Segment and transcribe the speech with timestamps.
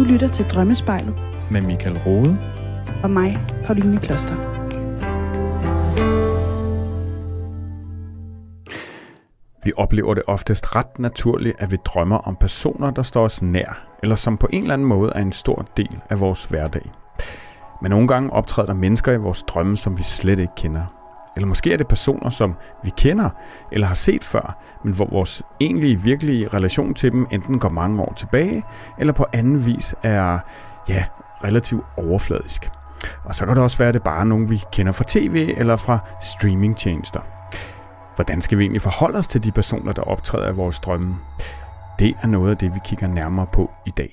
[0.00, 1.14] Du lytter til Drømmespejlet.
[1.50, 2.38] Med Michael Rode.
[3.02, 4.34] Og mig, Pauline Kloster.
[9.64, 13.86] Vi oplever det oftest ret naturligt, at vi drømmer om personer, der står os nær,
[14.02, 16.90] eller som på en eller anden måde er en stor del af vores hverdag.
[17.82, 20.99] Men nogle gange optræder der mennesker i vores drømme, som vi slet ikke kender.
[21.36, 22.54] Eller måske er det personer, som
[22.84, 23.30] vi kender
[23.72, 28.02] eller har set før, men hvor vores egentlige, virkelige relation til dem enten går mange
[28.02, 28.64] år tilbage,
[28.98, 30.38] eller på anden vis er
[30.88, 31.04] ja,
[31.44, 32.70] relativt overfladisk.
[33.24, 35.54] Og så kan det også være, at det bare er nogen, vi kender fra tv
[35.56, 37.20] eller fra streamingtjenester.
[38.14, 41.16] Hvordan skal vi egentlig forholde os til de personer, der optræder i vores drømme?
[41.98, 44.12] Det er noget af det, vi kigger nærmere på i dag.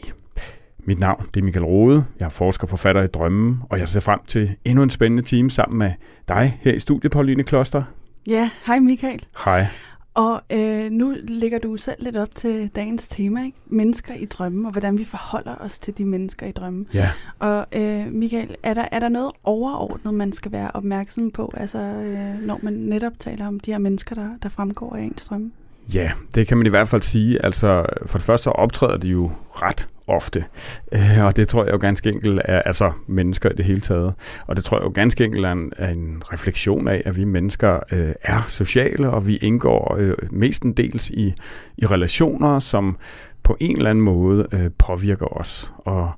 [0.88, 2.06] Mit navn det er Michael Rode.
[2.20, 5.24] Jeg er forsker og forfatter i Drømmen, og jeg ser frem til endnu en spændende
[5.24, 5.92] time sammen med
[6.28, 7.84] dig her i studiet, Pauline Kloster.
[8.28, 9.26] Ja, hej Michael.
[9.46, 9.68] Hej.
[10.14, 13.58] Og øh, nu lægger du selv lidt op til dagens tema, ikke?
[13.66, 16.88] mennesker i drømmen, og hvordan vi forholder os til de mennesker i drømmen.
[16.94, 17.10] Ja.
[17.40, 21.80] Og øh, Michael, er der, er der noget overordnet, man skal være opmærksom på, altså
[21.80, 25.52] øh, når man netop taler om de her mennesker, der, der fremgår af ens drømme?
[25.94, 27.46] Ja, det kan man i hvert fald sige.
[27.46, 30.46] Altså, for det første så optræder de jo ret ofte.
[30.92, 34.14] Øh, og det tror jeg jo ganske enkelt er altså mennesker i det hele taget.
[34.48, 37.24] Og det tror jeg jo ganske enkelt er en, er en refleksion af, at vi
[37.24, 41.34] mennesker øh, er sociale, og vi indgår øh, mestendels i,
[41.78, 42.98] i relationer, som
[43.44, 45.74] på en eller anden måde øh, påvirker os.
[45.78, 46.12] Og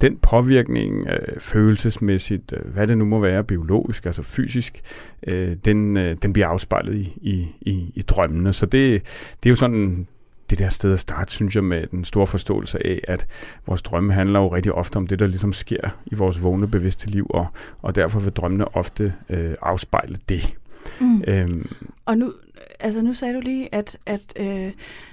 [0.00, 4.82] den påvirkning øh, følelsesmæssigt, øh, hvad det nu må være, biologisk, altså fysisk,
[5.26, 8.52] øh, den, øh, den bliver afspejlet i, i, i, i drømmene.
[8.52, 9.02] Så det,
[9.42, 10.06] det er jo sådan
[10.50, 13.26] det der sted at starte, synes jeg, med den store forståelse af, at
[13.66, 17.10] vores drømme handler jo rigtig ofte om det, der ligesom sker i vores vågne bevidste
[17.10, 17.46] liv, og,
[17.82, 20.56] og derfor vil drømmene ofte øh, afspejle det.
[21.00, 21.22] Mm.
[21.26, 21.68] Øhm.
[22.06, 22.32] Og nu,
[22.80, 24.72] altså nu sagde du lige, at, at, øh,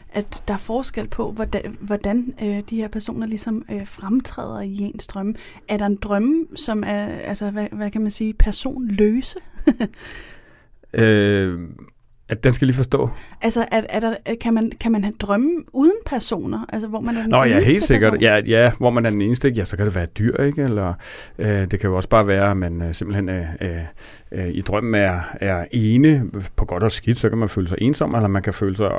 [0.10, 4.78] at der er forskel på, hvordan, hvordan øh, de her personer ligesom øh, fremtræder i
[4.78, 5.36] ens drømme.
[5.68, 9.40] Er der en drømme, som er, altså hvad, hvad kan man sige, personløse?
[10.94, 11.60] øh,
[12.30, 13.10] at den skal lige forstå.
[13.42, 16.65] Altså, er, er der, kan, man, kan man have drømme uden personer?
[16.70, 18.11] Altså, hvor man er den Nå, ja, helt sikkert.
[18.11, 18.23] Person?
[18.23, 19.49] Ja, ja, hvor man er den eneste.
[19.49, 20.61] Ja, så kan det være et dyr, ikke?
[20.61, 20.93] Eller
[21.39, 23.45] øh, det kan jo også bare være, at man øh, simpelthen øh,
[24.32, 26.23] øh, i drømmen er, er ene,
[26.55, 28.92] på godt og skidt, så kan man føle sig ensom, eller man kan føle sig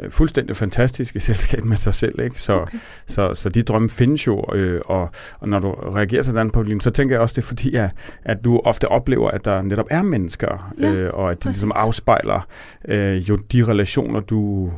[0.00, 2.40] øh, fuldstændig fantastisk i selskab med sig selv, ikke?
[2.40, 2.78] Så, okay.
[3.06, 5.10] så, så de drømme findes jo, øh, og,
[5.40, 7.90] og når du reagerer sådan på det, så tænker jeg også, det er fordi, at,
[8.24, 11.56] at du ofte oplever, at der netop er mennesker, ja, øh, og at de præcis.
[11.56, 12.46] ligesom afspejler
[12.88, 14.70] øh, jo de relationer, du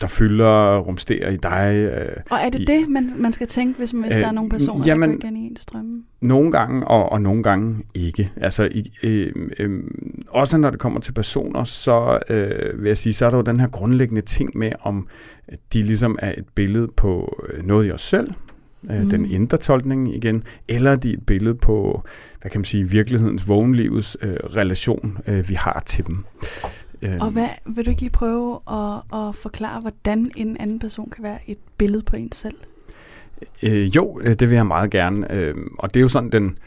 [0.00, 1.74] der fylder, rumsterer i dig.
[1.74, 4.32] Øh, og er det i, det, man, man skal tænke, hvis, hvis øh, der er
[4.32, 6.02] nogle personer, jamen, der går igen i ens drømme?
[6.20, 8.32] Nogle gange, og, og nogle gange ikke.
[8.36, 9.82] Altså, i, øh, øh,
[10.28, 13.42] også når det kommer til personer, så øh, vil jeg sige, så er der jo
[13.42, 15.08] den her grundlæggende ting med, om
[15.72, 18.30] de ligesom er et billede på øh, noget i os selv,
[18.90, 19.10] øh, mm.
[19.10, 22.02] den indre tolkning igen, eller de et billede på,
[22.40, 26.24] hvad kan man sige, virkelighedens, vågenlivets øh, relation, øh, vi har til dem.
[27.02, 31.10] Øh, og hvad, vil du ikke lige prøve at, at forklare, hvordan en anden person
[31.10, 32.56] kan være et billede på en selv?
[33.62, 35.32] Øh, jo, øh, det vil jeg meget gerne.
[35.32, 36.58] Øh, og det er jo sådan den,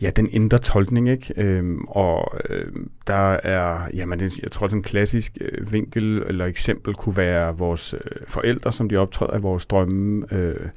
[0.00, 1.34] ja, den indre tolkning, ikke?
[1.36, 2.72] Øh, og øh,
[3.06, 8.00] der er, jamen, jeg tror, den klassisk øh, vinkel eller eksempel kunne være vores øh,
[8.26, 10.68] forældre, som de optræder i vores drømme, øh,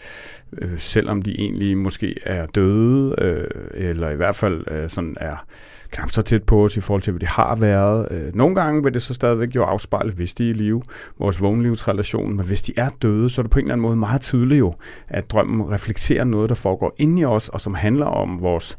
[0.58, 5.46] øh, selvom de egentlig måske er døde, øh, eller i hvert fald øh, sådan er
[5.94, 8.08] knap så tæt på os i forhold til, hvad de har været.
[8.12, 10.82] Øh, nogle gange vil det så stadigvæk jo afspejle, hvis de er i live,
[11.20, 13.96] vores vågenlivsrelation, men hvis de er døde, så er det på en eller anden måde
[13.96, 14.74] meget tydeligt jo,
[15.08, 18.78] at drømmen reflekterer noget, der foregår inde i os, og som handler om vores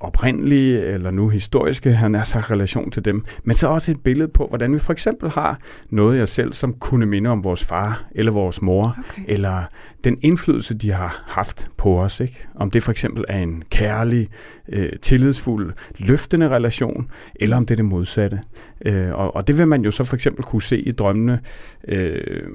[0.00, 4.28] oprindelige eller nu historiske, han er så relation til dem, men så også et billede
[4.28, 5.60] på, hvordan vi for eksempel har
[5.90, 9.22] noget i os selv, som kunne minde om vores far eller vores mor, okay.
[9.28, 9.62] eller
[10.04, 12.20] den indflydelse, de har haft på os.
[12.20, 12.46] Ikke?
[12.54, 14.28] Om det for eksempel er en kærlig,
[14.68, 18.40] øh, tillidsfuld, løftende relation, eller om det er det modsatte.
[18.84, 21.40] Øh, og, og det vil man jo så for eksempel kunne se i drømmene.
[21.88, 22.48] Øh,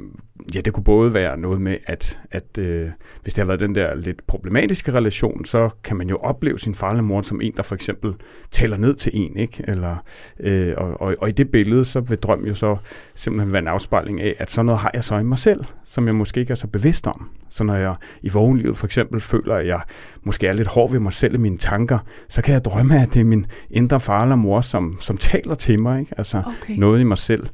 [0.55, 2.89] ja, det kunne både være noget med, at, at øh,
[3.21, 6.75] hvis det har været den der lidt problematiske relation, så kan man jo opleve sin
[6.75, 8.13] far eller mor som en, der for eksempel
[8.51, 9.63] taler ned til en, ikke?
[9.67, 9.95] Eller,
[10.39, 12.77] øh, og, og, og i det billede, så vil drøm jo så
[13.15, 16.07] simpelthen være en afspejling af, at sådan noget har jeg så i mig selv, som
[16.07, 17.29] jeg måske ikke er så bevidst om.
[17.49, 19.81] Så når jeg i vågenlivet for eksempel føler, at jeg
[20.23, 21.99] måske er lidt hård ved mig selv i mine tanker,
[22.29, 25.55] så kan jeg drømme, at det er min indre far eller mor, som, som taler
[25.55, 26.13] til mig, ikke?
[26.17, 26.75] Altså okay.
[26.77, 27.47] noget i mig selv.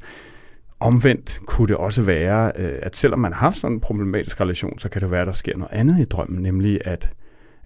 [0.80, 4.78] Omvendt kunne det også være, øh, at selvom man har haft sådan en problematisk relation,
[4.78, 7.10] så kan det være, at der sker noget andet i drømmen, nemlig at,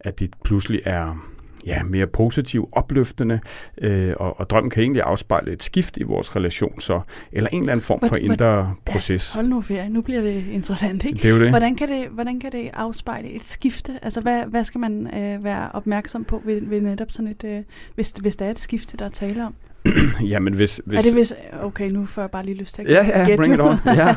[0.01, 1.29] at de pludselig er
[1.67, 3.41] ja, mere positiv, opløftende,
[3.79, 7.01] øh, og, og drømmen kan egentlig afspejle et skift i vores relation, så,
[7.33, 9.35] eller en eller anden form for indre proces.
[9.35, 11.17] Hold nu ferie, nu bliver det interessant, ikke?
[11.17, 11.51] Det er jo det.
[11.51, 13.99] Hvordan kan det, hvordan kan det afspejle et skifte?
[14.03, 17.63] Altså, hvad, hvad skal man øh, være opmærksom på ved, ved netop sådan et, øh,
[17.95, 19.55] hvis, hvis der er et skifte, der er tale om?
[20.33, 20.99] Jamen hvis, hvis...
[20.99, 21.33] Er det hvis...
[21.63, 23.77] Okay, nu får jeg bare lige lyst til at Ja, ja, bring it on.
[23.87, 24.17] Ja.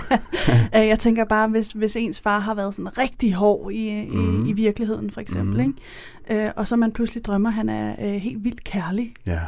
[0.92, 4.46] jeg tænker bare, hvis, hvis ens far har været sådan rigtig hård i, i, mm.
[4.46, 5.76] i virkeligheden, for eksempel, mm.
[6.30, 6.46] ikke?
[6.46, 9.14] Øh, og så man pludselig drømmer, han er øh, helt vildt kærlig.
[9.26, 9.40] Ja.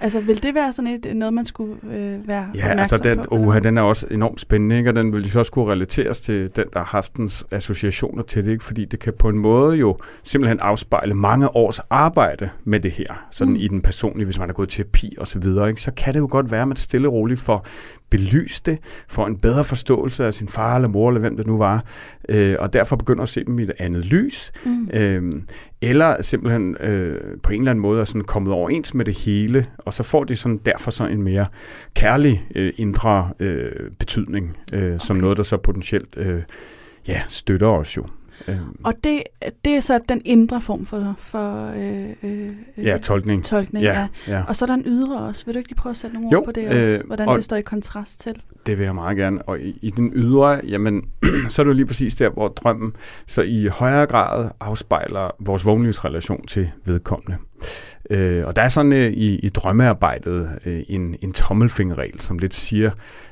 [0.00, 3.34] Altså, vil det være sådan et, noget, man skulle øh, være Ja, altså den, på?
[3.34, 4.90] Uh, den er også enormt spændende, ikke?
[4.90, 8.22] og den vil jo så også kunne relateres til den, der har haft dens associationer
[8.22, 8.64] til det, ikke?
[8.64, 13.26] fordi det kan på en måde jo simpelthen afspejle mange års arbejde med det her,
[13.30, 13.60] sådan mm.
[13.60, 15.80] i den personlige, hvis man har gået terapi og så videre, ikke?
[15.80, 17.66] så kan det jo godt være, at man stille og roligt får
[18.10, 18.78] belyst det,
[19.08, 21.84] får en bedre forståelse af sin far eller mor, eller hvem det nu var,
[22.28, 24.88] øh, og derfor begynder at se dem i et andet lys, mm.
[24.92, 25.32] øh,
[25.82, 29.66] eller simpelthen øh, på en eller anden måde er sådan kommet overens med det hele,
[29.78, 31.46] og så får de sådan derfor så en mere
[31.94, 34.98] kærlig øh, indre øh, betydning, øh, okay.
[34.98, 36.42] som noget, der så potentielt øh,
[37.08, 38.04] ja, støtter os jo.
[38.48, 38.76] Øhm.
[38.84, 39.22] Og det,
[39.64, 43.44] det er så den indre form for, for øh, øh, ja, tolkning.
[43.44, 44.36] tolkning ja, ja.
[44.36, 44.44] Ja.
[44.48, 45.44] Og så er der en ydre også.
[45.44, 47.02] Vil du ikke lige prøve at sætte nogle jo, ord på det også?
[47.06, 48.42] Hvordan det står i kontrast til?
[48.66, 49.42] Det vil jeg meget gerne.
[49.42, 51.02] Og i, i den ydre, jamen,
[51.48, 52.92] så er det jo lige præcis der, hvor drømmen
[53.26, 57.36] så i højere grad afspejler vores vågenlivsrelation til vedkommende.
[58.10, 62.54] Øh, og der er sådan øh, i, i drømmearbejdet øh, en, en tommelfingerregel, som lidt
[62.54, 62.90] siger,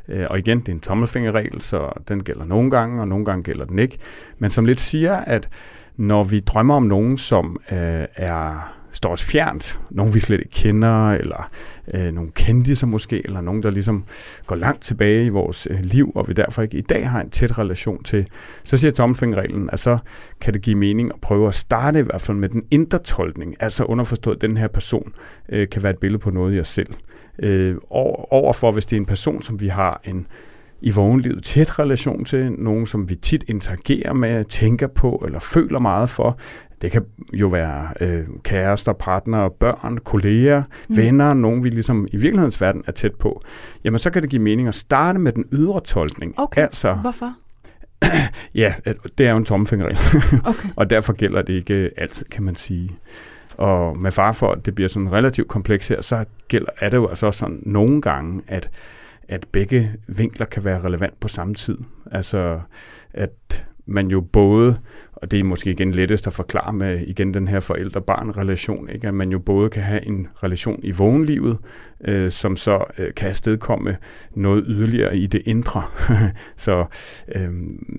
[0.08, 3.43] øh, og igen, det er en tommelfingerregel, så den gælder nogle gange, og nogle gange
[3.43, 3.99] gælder den ikke,
[4.38, 5.49] men som lidt siger, at
[5.96, 10.50] når vi drømmer om nogen, som øh, er står os fjernt, nogen vi slet ikke
[10.50, 11.50] kender, eller
[11.94, 14.04] øh, nogle som måske, eller nogen, der ligesom
[14.46, 17.31] går langt tilbage i vores øh, liv, og vi derfor ikke i dag har en
[17.31, 18.26] tæt relation til,
[18.64, 19.98] så siger tommelfingerreglen, at så
[20.40, 23.54] kan det give mening at prøve at starte i hvert fald med den indre tolkning,
[23.60, 25.12] altså underforstået, at den her person
[25.48, 26.94] øh, kan være et billede på noget i os selv.
[27.38, 30.26] Øh, over, overfor, hvis det er en person, som vi har en
[30.81, 35.78] i vågenlivet tæt relation til, nogen som vi tit interagerer med, tænker på eller føler
[35.78, 36.38] meget for,
[36.82, 40.96] det kan jo være øh, kærester, partnere, børn, kolleger, mm.
[40.96, 43.43] venner, nogen vi ligesom i virkelighedens verden er tæt på.
[43.84, 46.34] Jamen så kan det give mening at starte med den ydre tolkning.
[46.37, 47.34] Okay, altså, hvorfor?
[48.55, 48.75] ja,
[49.19, 49.99] det er jo en tommelfingerregel.
[50.50, 50.69] okay.
[50.76, 52.96] og derfor gælder det ikke altid, kan man sige.
[53.56, 56.96] Og med far for, at det bliver sådan relativt komplekst her, så gælder, er det
[56.96, 58.70] jo altså også sådan nogle gange, at,
[59.28, 61.78] at begge vinkler kan være relevant på samme tid.
[62.12, 62.61] Altså,
[63.12, 64.81] at man jo både
[65.16, 69.08] og det er måske igen lettest at forklare med igen den her forældre-barn-relation, ikke?
[69.08, 71.58] at man jo både kan have en relation i vågenlivet,
[72.04, 73.96] øh, som så øh, kan afstedkomme
[74.34, 75.82] noget yderligere i det indre.
[76.56, 76.84] så
[77.34, 77.48] øh,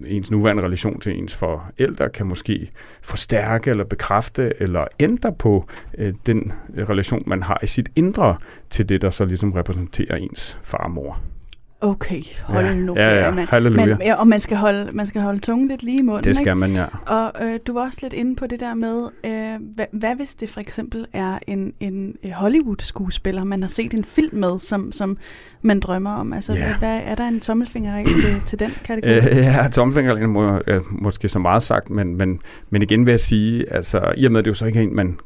[0.05, 2.71] ens nuværende relation til ens forældre kan måske
[3.01, 5.65] forstærke eller bekræfte eller ændre på
[5.97, 8.37] øh, den relation, man har i sit indre
[8.69, 11.07] til det, der så ligesom repræsenterer ens farmor.
[11.09, 11.36] og.
[11.81, 13.31] Okay, hold ja, nu ja, ja.
[13.31, 13.85] Man, Halleluja.
[13.85, 16.23] Man, ja, og man skal, holde, man skal holde tungen lidt lige i munden.
[16.23, 16.55] Det skal ikke?
[16.55, 16.85] man, ja.
[17.07, 20.35] Og øh, du var også lidt inde på det der med, øh, hvad, hvad hvis
[20.35, 25.17] det for eksempel er en, en Hollywood-skuespiller, man har set en film med, som, som
[25.61, 26.33] man drømmer om?
[26.33, 26.79] Altså, yeah.
[26.79, 29.17] hvad, er der en tommelfingerregel til, til den kategori?
[29.17, 32.39] Øh, ja, tommelfingerregel må, øh, måske så meget sagt, men, men,
[32.69, 34.83] men igen vil jeg sige, altså, i og med, at det jo så ikke er
[34.83, 35.17] en, man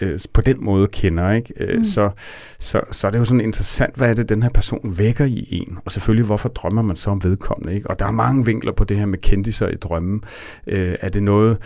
[0.00, 1.54] øh, på den måde kender, ikke?
[1.56, 1.84] Øh, mm.
[1.84, 2.10] så,
[2.58, 5.48] så, så er det jo sådan interessant, hvad er det, den her person vækker i
[5.50, 7.90] en, og selvfølgelig, hvorfor drømmer man så om vedkommende, ikke?
[7.90, 10.22] Og der er mange vinkler på det her med kendiser i drømmen.
[10.66, 11.58] Øh, er det noget,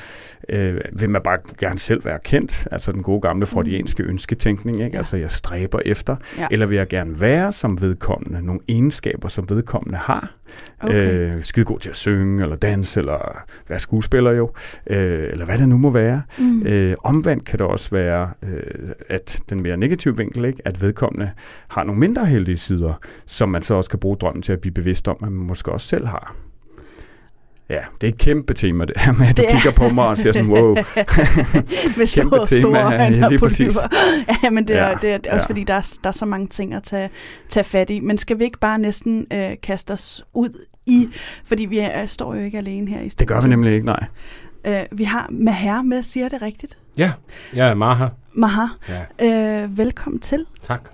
[0.49, 4.09] øh, vil man bare gerne selv være kendt, altså den gode gamle freudianske mm.
[4.09, 4.93] ønsketænkning, ikke?
[4.93, 4.99] Ja.
[4.99, 6.47] Altså, jeg stræber efter, ja.
[6.51, 10.35] eller vil jeg gerne være som vedkommende, nogle egenskaber, som vedkommende har,
[10.81, 11.35] okay.
[11.35, 14.51] øh, skide god til at synge, eller danse, eller være skuespiller jo,
[14.87, 16.23] øh, eller hvad det nu må være.
[16.39, 16.67] Mm.
[16.67, 21.31] Øh, omvendt kan det også være, øh, at den mere negative vinkel, ikke, at vedkommende
[21.69, 22.95] har nogle mindre heldige sider,
[23.27, 25.73] som man så også kan bruge drømmen til at blive bevidst om, at man måske
[25.73, 26.37] også selv har.
[27.69, 30.07] Ja, det er et kæmpe tema, det her med, at du det kigger på mig
[30.07, 30.75] og siger sådan, wow.
[31.99, 33.79] med store, kæmpe tema, store ja, lige præcis.
[34.43, 35.51] Ja, men det er, ja, det er også ja.
[35.51, 37.11] fordi, der er, der er så mange ting at tage,
[37.49, 38.01] tage fat i.
[38.01, 41.09] Men skal vi ikke bare næsten øh, kaste os ud i,
[41.45, 43.19] fordi vi er, står jo ikke alene her i studiet.
[43.19, 44.05] Det gør vi nemlig ikke, nej.
[44.69, 46.79] Uh, vi har Maher med, siger det rigtigt?
[46.97, 47.13] Ja,
[47.55, 48.09] jeg er Maha.
[48.35, 48.67] Maha.
[49.21, 49.65] Ja.
[49.65, 50.47] Uh, velkommen til.
[50.63, 50.91] Tak.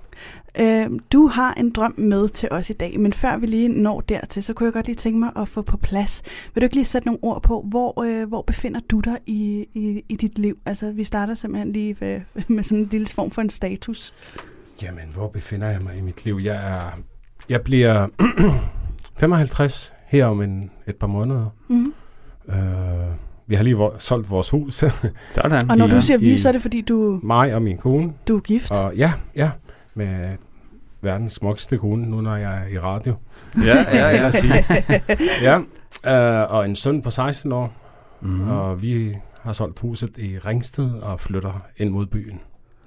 [0.61, 4.01] Uh, du har en drøm med til os i dag, men før vi lige når
[4.01, 6.21] dertil, så kunne jeg godt lige tænke mig at få på plads.
[6.53, 9.67] Vil du ikke lige sætte nogle ord på, hvor, uh, hvor befinder du dig i,
[9.73, 10.57] i, i dit liv?
[10.65, 12.21] Altså, vi starter simpelthen lige med,
[12.55, 14.13] med sådan en lille form for en status.
[14.81, 16.39] Jamen, hvor befinder jeg mig i mit liv?
[16.43, 16.99] Jeg er,
[17.49, 18.07] jeg bliver
[19.19, 21.49] 55 her om en, et par måneder.
[21.67, 21.93] Mm-hmm.
[22.47, 24.75] Uh, vi har lige vor- solgt vores hus.
[25.31, 25.71] Sådan.
[25.71, 28.13] Og når du siger vi, så er det fordi, du, Mig og min kone.
[28.27, 28.71] du er gift.
[28.71, 29.51] Og ja, ja,
[29.95, 30.37] med
[31.01, 33.13] verdens smukkeste kone, nu når jeg er i radio.
[33.65, 34.31] Ja, ja, ja.
[34.31, 34.53] Sige.
[35.47, 35.59] ja,
[36.43, 37.73] øh, og en søn på 16 år,
[38.21, 38.49] mm.
[38.49, 42.39] og vi har solgt huset i Ringsted og flytter ind mod byen.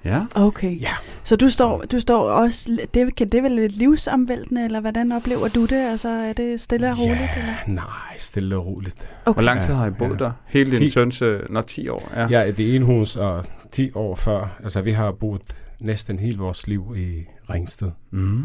[0.05, 0.23] Ja.
[0.35, 0.81] Okay.
[0.81, 0.93] Ja.
[1.25, 5.49] Så du står, du står også, det, kan det vel lidt livsomvæltende, eller hvordan oplever
[5.49, 5.91] du det?
[5.91, 7.21] Altså, er det stille og roligt?
[7.21, 7.55] Ja, Eller?
[7.67, 9.17] nej, stille og roligt.
[9.27, 9.35] Okay.
[9.37, 10.25] Hvor lang tid har I boet Ja.
[10.25, 10.33] der?
[10.47, 12.11] Hele din Ti- søns, øh, når 10 år?
[12.17, 12.27] Ja.
[12.31, 14.57] Ja, det ene hus og 10 år før.
[14.65, 15.43] Altså, vi har boet
[15.81, 17.91] næsten hele vores liv i Ringsted.
[18.11, 18.43] Mm.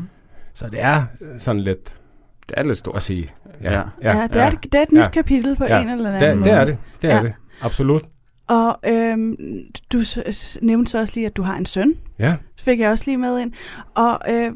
[0.53, 1.95] Så det er øh, sådan lidt
[2.49, 2.95] Det er lidt stort.
[2.95, 3.29] at sige.
[3.61, 3.71] Ja.
[3.73, 4.47] Ja, det, er, ja.
[4.47, 5.09] et, det er et nyt Ja.
[5.09, 5.81] kapitel på Ja.
[5.81, 6.49] en eller anden Det, måde.
[6.49, 6.77] det er det.
[7.01, 7.23] Det er Ja.
[7.23, 7.33] det.
[7.61, 8.03] Absolut.
[8.47, 9.37] Og øhm,
[9.93, 10.01] du
[10.61, 11.93] nævnte så også lige, at du har en søn.
[12.19, 12.29] Ja.
[12.29, 13.51] Det fik jeg også lige med ind.
[13.95, 14.51] Og øh,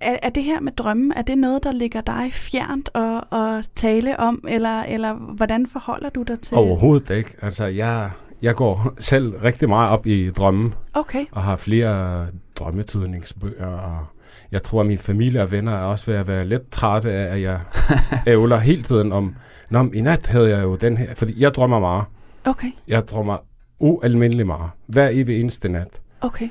[0.00, 3.68] er, er det her med drømme, er det noget, der ligger dig fjernt at, at
[3.76, 6.56] tale om, eller, eller hvordan forholder du dig til?
[6.56, 7.30] Overhovedet ikke.
[7.42, 8.10] Altså, jeg,
[8.42, 12.26] jeg går selv rigtig meget op i drømme, Okay, og har flere
[12.58, 14.06] drømmetydningsbøger, og
[14.52, 17.34] jeg tror, at min familie og venner er også ved at være lidt trætte af,
[17.34, 17.60] at jeg
[18.26, 19.34] ævler hele tiden om,
[19.70, 22.04] Nå, i nat havde jeg jo den her, fordi jeg drømmer meget.
[22.46, 23.36] Okay, Jeg drømmer
[23.78, 24.70] ualmindelig meget.
[24.86, 26.00] Hver evig eneste nat.
[26.20, 26.48] okay.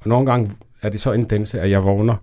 [0.00, 0.50] Og nogle gange
[0.82, 2.16] er det så intense, at jeg vågner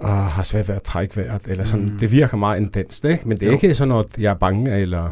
[0.00, 1.42] og har svært ved at trække vejret.
[1.46, 1.84] Eller sådan.
[1.84, 1.98] Mm.
[1.98, 3.28] Det virker meget intenst, ikke?
[3.28, 3.52] Men det er Jo.
[3.52, 5.10] ikke sådan noget, jeg er bange af, eller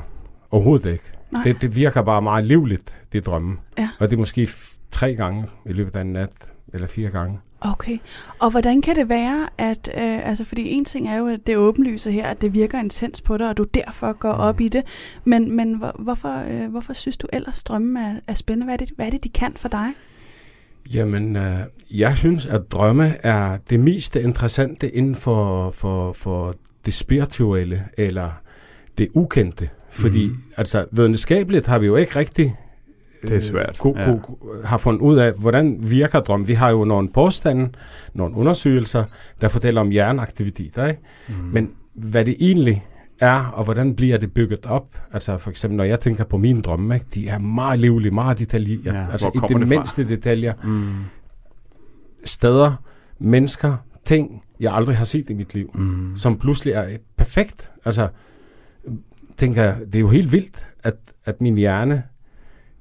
[0.50, 1.04] overhovedet ikke.
[1.30, 1.42] Nej.
[1.42, 3.56] Det, det virker bare meget livligt, det drømme.
[3.78, 3.88] Ja.
[4.00, 4.48] Og det er måske
[4.90, 6.34] tre gange i løbet af en nat,
[6.74, 7.38] eller fire gange.
[7.60, 7.98] Okay.
[8.38, 11.56] Og hvordan kan det være, at, øh, altså fordi en ting er jo, at det
[11.56, 14.40] åbenlyse her, at det virker intens på dig, og du derfor går Mm.
[14.40, 14.82] op i det,
[15.24, 18.64] men, men hvor, hvorfor, øh, hvorfor synes du ellers drømme er, er spændende?
[18.64, 19.88] Hvad er, det, hvad er det, de kan for dig?
[20.94, 21.58] Jamen, øh,
[21.90, 28.30] jeg synes, at drømme er det mest interessante inden for, for, for det spirituelle, eller
[28.98, 29.68] det ukendte.
[29.90, 30.36] Fordi mm.
[30.56, 32.56] altså, videnskabeligt har vi jo ikke rigtig
[33.22, 34.16] Det er svært, Ku, ja.
[34.64, 36.48] har fundet ud af, hvordan virker drøm.
[36.48, 37.70] Vi har jo nogle påstande,
[38.14, 39.04] nogle undersøgelser,
[39.40, 40.86] der fortæller om hjerneaktiviteter.
[40.86, 41.00] Ikke?
[41.28, 41.34] Mm.
[41.52, 42.86] Men hvad det egentlig
[43.20, 44.98] er, og hvordan bliver det bygget op.
[45.12, 47.06] Altså for eksempel, når jeg tænker på mine drømme, ikke?
[47.14, 48.98] de er meget livlige, meget detaljerede.
[48.98, 50.54] Ja, altså i kommer det mindste detaljer.
[50.64, 50.88] Mm.
[52.24, 52.72] Steder,
[53.18, 56.16] mennesker, ting, jeg aldrig har set i mit liv, Mm.
[56.16, 57.70] som pludselig er perfekt.
[57.84, 58.08] Altså,
[59.36, 62.02] tænker jeg, det er jo helt vildt, at, at min hjerne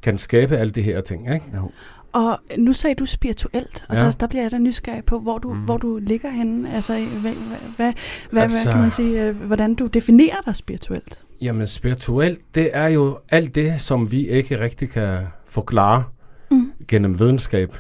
[0.04, 1.34] kan skabe alle de her ting.
[1.34, 1.46] Ikke?
[1.56, 1.72] Jo.
[2.12, 4.04] Og nu sagde du spirituelt, og Ja.
[4.04, 5.60] der, der bliver jeg da nysgerrig på, hvor du, Mm.
[5.60, 6.74] hvor du ligger henne.
[6.74, 7.32] Altså, hvad,
[7.78, 7.94] hvad,
[8.32, 11.20] hvad, Altså- hvad kan man sige, øh, hvordan du definerer dig spirituelt?
[11.42, 16.04] Jamen spirituelt, det er jo alt det, som vi ikke rigtig kan forklare
[16.52, 16.72] Mm.
[16.88, 17.76] gennem videnskab.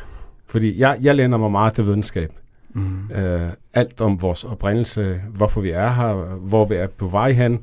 [0.48, 2.30] Fordi jeg, jeg læner mig meget til videnskab.
[2.74, 3.10] Mm.
[3.16, 7.60] Øh, alt om vores oprindelse, hvorfor vi er her, hvor vi er på vej hen.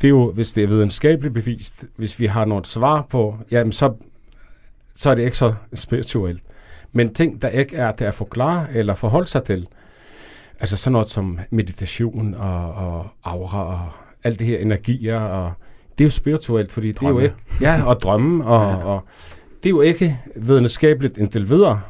[0.00, 3.72] Det er jo, hvis det er videnskabeligt bevist, hvis vi har noget svar på, jamen
[3.72, 3.92] så,
[4.94, 6.42] så er det ikke så spirituelt.
[6.92, 9.66] Men ting, der ikke er til at forklare eller forholde sig til,
[10.60, 13.80] altså sådan noget som meditation og, og aura og
[14.24, 15.52] alt det her energier, og
[15.98, 17.20] det er jo spirituelt, fordi Drømme.
[17.20, 18.76] det er jo ikke, ja, og drømme, og, Ja.
[18.84, 19.04] og
[19.62, 21.80] det er jo ikke videnskabeligt indtil videre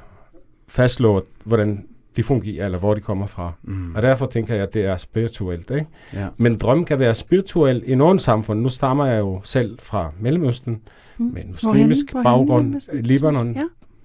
[0.69, 1.85] fastslået, hvordan
[2.17, 3.52] de fungerer, eller hvor de kommer fra.
[3.62, 3.95] Mm.
[3.95, 5.71] Og derfor tænker jeg, at det er spirituelt.
[5.71, 5.87] Ikke?
[6.14, 6.26] Ja.
[6.37, 8.61] Men drøm kan være spirituel i nogle samfund.
[8.61, 10.81] Nu stammer jeg jo selv fra Mellemøsten,
[11.19, 11.26] Mm.
[11.35, 12.25] med en muslimsk Hvorhenne?
[12.25, 13.02] baggrund, Hvorhenne?
[13.09, 13.57] Libanon.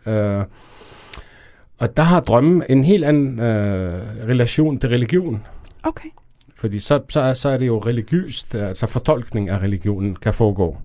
[0.06, 0.40] Ja.
[0.40, 0.46] Øh,
[1.78, 3.94] og der har drømmen en helt anden øh,
[4.28, 5.42] relation til religion.
[5.84, 6.10] Okay.
[6.56, 10.78] Fordi så, så, er, så er det jo religiøst, altså fortolkning af religionen kan foregå.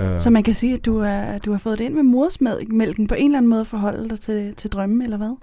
[0.00, 3.06] Øh, Så man kan sige, at du, er, du har fået det ind med morsmælken
[3.06, 5.36] på en eller anden måde at forholde dig til, til drømme, eller hvad?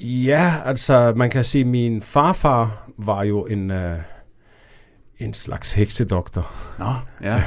[0.00, 3.96] Ja, altså man kan sige, at min farfar var jo en, øh,
[5.18, 6.52] en slags heksedoktor.
[6.78, 6.92] Nå,
[7.22, 7.44] ja.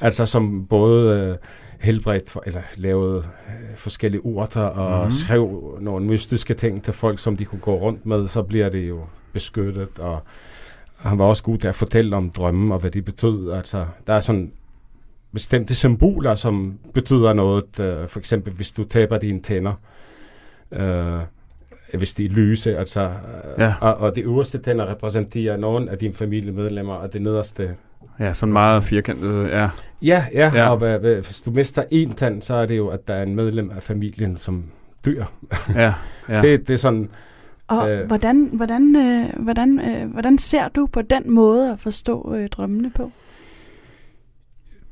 [0.00, 1.36] Altså som både øh,
[1.80, 4.96] helbredt for, eller lavede øh, forskellige urter og Mhm.
[4.98, 5.10] mm-hmm.
[5.10, 8.88] skrev nogle mystiske ting til folk, som de kunne gå rundt med, så bliver det
[8.88, 9.00] jo
[9.32, 9.98] beskyttet.
[9.98, 10.22] Og
[10.98, 13.50] han var også god til at fortælle om drømme og hvad de betød.
[13.52, 14.52] Altså der er sådan
[15.32, 17.80] bestemte symboler, som betyder noget.
[17.80, 19.72] Øh, for eksempel hvis du taber dine tænder.
[20.72, 21.20] Øh,
[21.98, 23.10] hvis de er lyse, altså,
[23.58, 23.74] Ja.
[23.80, 27.74] og, og det øverste tænder repræsenterer nogle af dine familiemedlemmer, og det nederste
[28.20, 29.68] Ja, sådan meget firkantet, ja.
[30.02, 30.68] Ja, ja, Ja.
[30.70, 33.22] og hvad, hvad, hvis du mister en tand, så er det jo, at der er
[33.22, 34.64] en medlem af familien, som
[35.04, 35.32] dør.
[35.74, 35.94] Ja, ja.
[36.28, 36.40] Ja.
[36.48, 37.08] Det, det er sådan,
[37.68, 38.06] Og Øh.
[38.06, 42.90] hvordan, hvordan, øh, hvordan, øh, hvordan ser du på den måde at forstå øh, drømmene
[42.96, 43.10] på?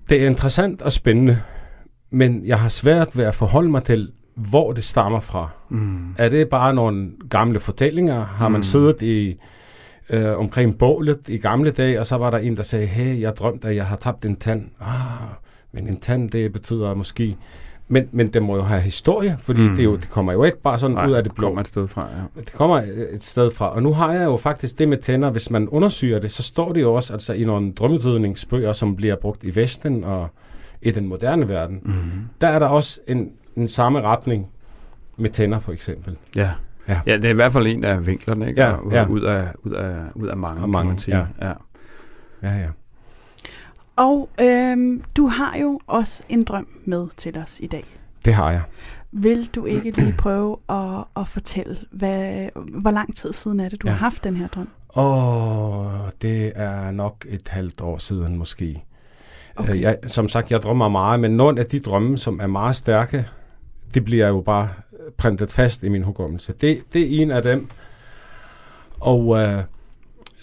[0.09, 1.41] det er interessant og spændende,
[2.11, 5.49] men jeg har svært ved at forholde mig til, hvor det stammer fra.
[5.69, 6.15] Mm.
[6.19, 8.25] Er det bare nogle gamle fortællinger?
[8.25, 8.63] Har man Mm.
[8.63, 9.37] siddet i
[10.11, 13.37] øh, omkring bålet i gamle dage, og så var der en, der sagde, hey, jeg
[13.37, 14.65] drømte, at jeg har tabt en tand.
[14.81, 14.89] Ah,
[15.73, 17.37] Men en tand, det betyder måske...
[17.89, 19.77] Men, men det må jo have historie, fordi mm.
[19.77, 21.47] det, jo, det kommer jo ikke bare sådan Nej, ud af det det blå.
[21.47, 22.41] kommer et sted fra, ja.
[22.41, 23.75] Det kommer et sted fra.
[23.75, 26.73] Og nu har jeg jo faktisk det med tænder, hvis man undersøger det, så står
[26.73, 30.29] det jo også altså, i nogle drømmetydningsbøger, som bliver brugt i Vesten og
[30.83, 31.81] i den moderne verden.
[31.85, 31.93] Mm.
[32.41, 34.47] Der er der også en, en samme retning
[35.17, 36.17] med tænder, for eksempel.
[36.37, 36.51] Ja.
[36.89, 37.01] Ja.
[37.07, 37.17] ja.
[37.17, 38.63] det er i hvert fald en af vinklerne, ikke?
[38.63, 39.07] Ja, Og ja.
[39.07, 41.17] Ud, af, ud, af, ud af mange, Og kan mange, man sige.
[41.19, 41.47] ja.
[41.49, 41.53] Ja.
[42.43, 42.69] Ja, ja.
[43.97, 47.85] Og øhm, du har jo også en drøm med til os i dag.
[48.25, 48.63] Det har jeg.
[49.13, 52.49] Vil du ikke lige prøve at, at fortælle, hvad,
[52.81, 53.93] hvor lang tid siden er det, du Ja.
[53.93, 54.69] har haft den her drøm?
[54.89, 55.93] Og
[56.23, 58.85] det er nok et halvt år siden måske.
[59.57, 59.69] Okay.
[59.71, 59.81] Okay.
[59.81, 63.29] Jeg, som sagt, jeg drømmer meget, men nogle af de drømme, som er meget stærke,
[63.95, 64.69] det bliver jo bare
[65.17, 66.53] printet fast i min hukommelse.
[66.61, 67.69] Det, det er en af dem.
[69.01, 69.59] Og øh,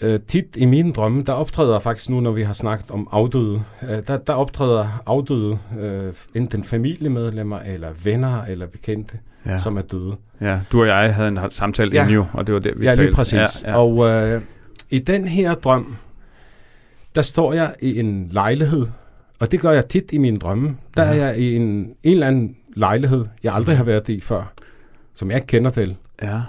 [0.02, 3.62] øh, tit i mine drømme, der optræder faktisk nu, når vi har snakket om afdøde,
[3.82, 9.58] øh, der, der optræder afdøde øh, enten familiemedlemmer, eller venner, eller bekendte, Ja.
[9.58, 10.16] som er døde.
[10.40, 10.60] ja.
[10.72, 12.04] Du og jeg havde en samtale Ja.
[12.04, 12.10] ja.
[12.10, 13.14] jo, og det var der, vi Ja, lige talte.
[13.14, 13.32] præcis.
[13.34, 13.70] Ja, Ja, ja.
[13.70, 13.76] ja.
[13.78, 14.42] Og øh,
[14.90, 15.96] i den her drøm,
[17.14, 18.86] der står jeg i en lejlighed,
[19.40, 20.76] og det gør jeg tit i mine drømme.
[20.96, 21.08] Der Ja.
[21.10, 24.52] er jeg i en, en eller anden lejlighed, jeg aldrig har været i før,
[25.14, 25.96] som jeg ikke kender til.
[26.22, 26.40] ja.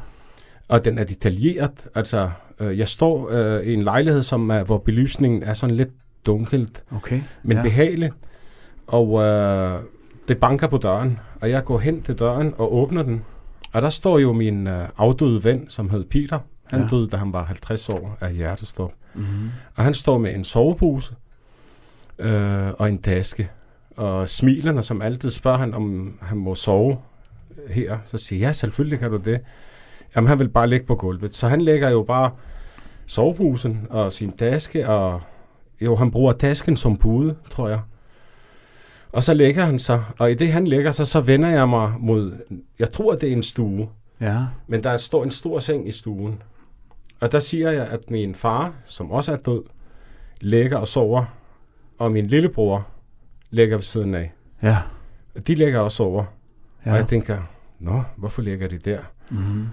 [0.68, 1.88] Og den er detaljeret.
[1.96, 5.90] Altså, øh, jeg står øh, i en lejlighed, som er, hvor belysningen er sådan lidt
[6.26, 7.22] dunkelt, Okay.
[7.44, 7.64] men ja.
[7.64, 8.12] behagelig.
[8.88, 9.80] Og øh,
[10.28, 13.24] det banker på døren, og jeg går hen til døren og åbner den.
[13.74, 16.40] Og der står jo min øh, afdøde ven, som hed Peter.
[16.72, 16.88] Han ja.
[16.88, 18.94] døde, da han var 50 år af hjertestop.
[19.14, 19.50] Mm-hmm.
[19.78, 21.14] Og han står med en sovepose
[22.20, 23.50] øh, og en taske.
[23.98, 26.98] Og smiler, og som altid spørger han, om han må sove
[27.70, 27.98] her.
[28.06, 29.42] Så siger jeg, ja, selvfølgelig kan du det.
[30.16, 31.36] Jamen, han vil bare ligge på gulvet.
[31.36, 32.32] Så han lægger jo bare
[33.06, 35.22] soveposen og sin taske, og
[35.82, 37.80] jo, han bruger tasken som pude, tror jeg.
[39.12, 41.94] Og så lægger han sig, og i det han lægger sig, så vender jeg mig
[42.00, 42.38] mod,
[42.80, 43.90] jeg tror, det er en stue.
[44.22, 44.46] Ja.
[44.68, 46.42] Men der står en stor seng i stuen.
[47.20, 49.64] Og der siger jeg, at min far, som også er død,
[50.42, 51.26] ligger og sover,
[52.00, 52.88] og min lillebror
[53.52, 54.34] ligger ved siden af.
[54.64, 54.78] Ja.
[55.36, 56.24] Og De ligger også sover.
[56.86, 56.92] Ja.
[56.92, 57.42] Og jeg tænker,
[57.80, 59.00] nå, hvorfor ligger de der?
[59.30, 59.68] mm-hmm.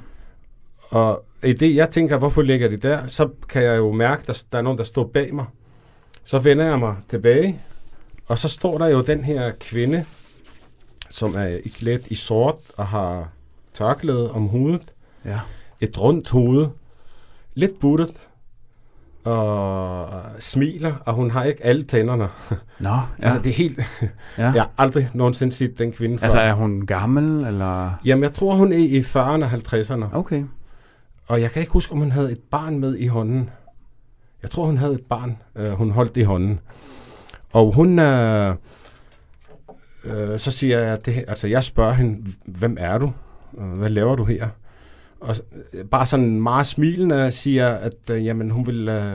[0.90, 4.44] Og i det, jeg tænker, hvorfor ligger de der, så kan jeg jo mærke, at
[4.52, 5.46] der er nogen, der står bag mig.
[6.24, 7.60] Så vender jeg mig tilbage,
[8.26, 10.04] og så står der jo den her kvinde,
[11.10, 13.28] som er i klædt i sort og har
[13.74, 14.92] tørklæde om hovedet.
[15.24, 15.40] Ja.
[15.80, 16.66] et rundt hoved,
[17.54, 18.27] lidt buttet,
[19.24, 22.28] og smiler, og hun har ikke alle tænderne.
[22.78, 22.98] Nå, Ja.
[23.22, 23.78] Altså, det er helt...
[24.38, 24.42] ja.
[24.42, 26.24] Jeg har aldrig nogensinde set den kvinde før.
[26.24, 28.00] Altså, er hun gammel, eller?
[28.04, 30.16] Jamen, jeg tror, hun er i 40'erne og 50'erne.
[30.16, 30.44] Okay.
[31.28, 33.50] Og jeg kan ikke huske, om hun havde et barn med i hånden.
[34.42, 36.60] Jeg tror, hun havde et barn, øh, hun holdt i hånden.
[37.52, 37.98] Og hun...
[37.98, 38.54] Øh,
[40.04, 43.12] øh, så siger jeg, det, altså jeg spørger hende, hvem er du?
[43.52, 44.48] Hvad laver du her?
[45.20, 45.34] Og
[45.72, 49.12] øh, bare sådan meget smilende siger, at øh, jamen, hun vil øh,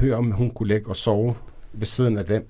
[0.00, 1.34] høre, om hun kunne ligge og sove
[1.72, 2.48] ved siden af dem.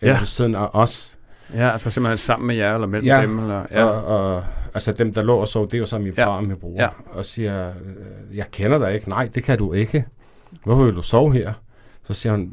[0.00, 0.18] Eller Ja.
[0.20, 1.18] ved siden af os.
[1.54, 3.22] Ja, altså simpelthen sammen med jer, eller mellem Ja.
[3.22, 3.66] dem, eller?
[3.70, 3.84] Ja.
[3.84, 6.24] Og, og, altså dem, der lå og sov, det er jo så min Ja.
[6.24, 6.74] far og min bror.
[6.78, 6.88] Ja.
[7.12, 9.08] Og siger, øh, jeg kender dig ikke.
[9.08, 10.04] Nej, det kan du ikke.
[10.64, 11.52] Hvorfor vil du sove her?
[12.04, 12.52] Så siger hun,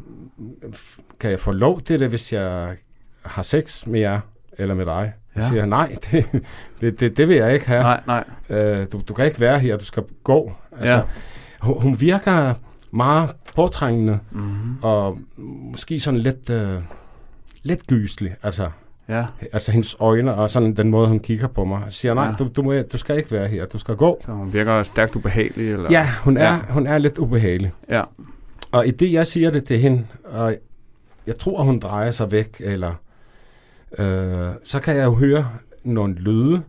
[0.64, 2.76] "F- kan jeg få lov til det, hvis jeg
[3.22, 4.20] har sex med jer
[4.58, 5.14] eller med dig?
[5.38, 5.48] Ja.
[5.48, 6.26] siger jeg, nej, det,
[6.82, 7.82] det, det, det vil jeg ikke have.
[7.84, 8.24] Nej, nej.
[8.50, 10.52] Øh, du, du kan ikke være her, du skal gå.
[10.80, 11.02] Altså, Ja.
[11.62, 12.54] hun, hun virker
[12.92, 14.76] meget påtrængende, Mm-hmm.
[14.82, 15.18] og
[15.72, 16.74] måske sådan lidt, øh,
[17.64, 18.36] lidt gyselig.
[18.44, 18.70] Altså,
[19.10, 19.26] Ja.
[19.54, 21.82] altså hendes øjne og sådan den måde, hun kigger på mig.
[21.90, 22.34] Siger, nej, Ja.
[22.40, 24.18] du, du, må, du skal ikke være her, du skal gå.
[24.26, 25.88] Så hun virker stærkt ubehagelig, eller?
[25.92, 26.60] Ja, hun er, ja.
[26.70, 27.72] hun er lidt ubehagelig.
[27.90, 28.04] Ja.
[28.72, 30.56] Og i det, jeg siger det til hende, og
[31.28, 32.94] jeg tror, hun drejer sig væk, eller
[34.00, 35.50] øh, så kan jeg jo høre
[35.84, 36.62] nogle lyde,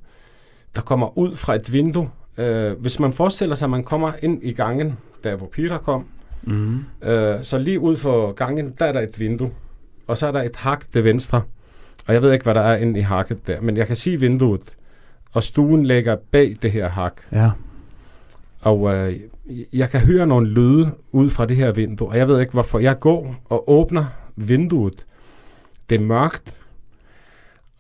[0.75, 2.11] der kommer ud fra et vindue.
[2.39, 6.05] Øh, hvis man forestiller sig, at man kommer ind i gangen, der hvor Peter kom,
[6.43, 7.09] Mm-hmm.
[7.11, 9.51] øh, så lige ud for gangen, der er der et vindue,
[10.07, 11.43] og så er der et hak til venstre.
[12.07, 14.21] Og jeg ved ikke, hvad der er inde i hakket der, men jeg kan sige
[14.21, 14.63] vinduet,
[15.35, 17.13] og stuen ligger bag det her hak.
[17.33, 17.51] Ja.
[18.61, 19.17] Og øh,
[19.73, 22.79] jeg kan høre nogle lyde ud fra det her vindue, og jeg ved ikke hvorfor.
[22.79, 24.05] Jeg går og åbner
[24.37, 25.07] vinduet.
[25.89, 26.55] Det er mørkt,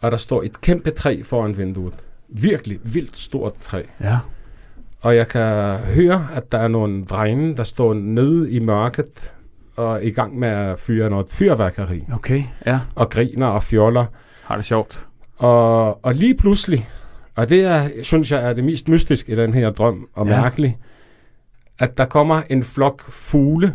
[0.00, 1.94] og der står et kæmpe træ foran vinduet.
[2.28, 3.82] Virkelig vildt stort træ.
[4.00, 4.18] Ja.
[5.00, 9.32] Og jeg kan høre, at der er nogle drenge, der står nede i mørket
[9.76, 12.04] og i gang med at fyre noget fyrværkeri.
[12.12, 12.42] Okay.
[12.66, 12.80] Ja.
[12.94, 14.04] Og griner og fjoller.
[14.44, 15.06] Har det sjovt.
[15.36, 16.88] Og, og lige pludselig,
[17.36, 20.40] og det er, synes jeg er det mest mystiske i den her drøm, og Ja.
[20.40, 20.74] mærkeligt,
[21.78, 23.74] at der kommer en flok fugle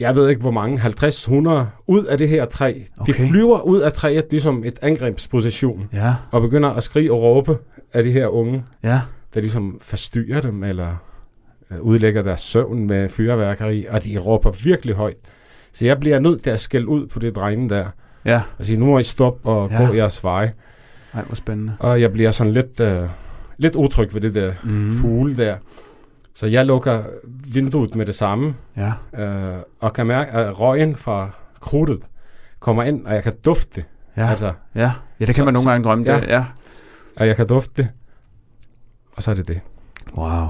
[0.00, 2.74] jeg ved ikke hvor mange, 50-100 ud af det her træ.
[3.00, 3.12] Okay.
[3.12, 5.88] De flyver ud af træet ligesom et angrebsposition.
[5.92, 6.14] Ja.
[6.30, 7.58] Og begynder at skrige og råbe
[7.92, 8.64] af de her unge.
[8.82, 9.00] Ja.
[9.34, 10.96] Der ligesom forstyrrer dem, eller
[11.70, 13.86] øh, udlægger deres søvn med fyrværkeri.
[13.90, 15.16] Og de råber virkelig højt.
[15.72, 17.86] Så jeg bliver nødt til at skælde ud på det drenge der.
[18.24, 18.42] Ja.
[18.58, 19.86] Og sige, nu må I stoppe og ja.
[19.86, 20.50] gå jeres vej.
[21.14, 21.72] Nej, hvor spændende.
[21.78, 23.08] Og jeg bliver sådan lidt, øh,
[23.56, 24.94] lidt utryg ved det der mm.
[24.94, 25.56] fugle der.
[26.34, 27.02] Så jeg lukker
[27.54, 28.92] vinduet med det samme, Ja.
[29.22, 32.08] øh, og kan mærke, at røgen fra krudtet
[32.60, 33.84] kommer ind, og jeg kan dufte det.
[34.16, 34.26] Ja.
[34.30, 34.80] Altså, ja.
[34.80, 36.04] ja, det kan Så- man nogle gange drømme.
[36.04, 36.20] ja.
[36.20, 36.28] Det.
[36.28, 36.44] Ja.
[37.16, 37.88] og jeg kan dufte det,
[39.16, 39.60] og så er det det.
[40.16, 40.46] Wow.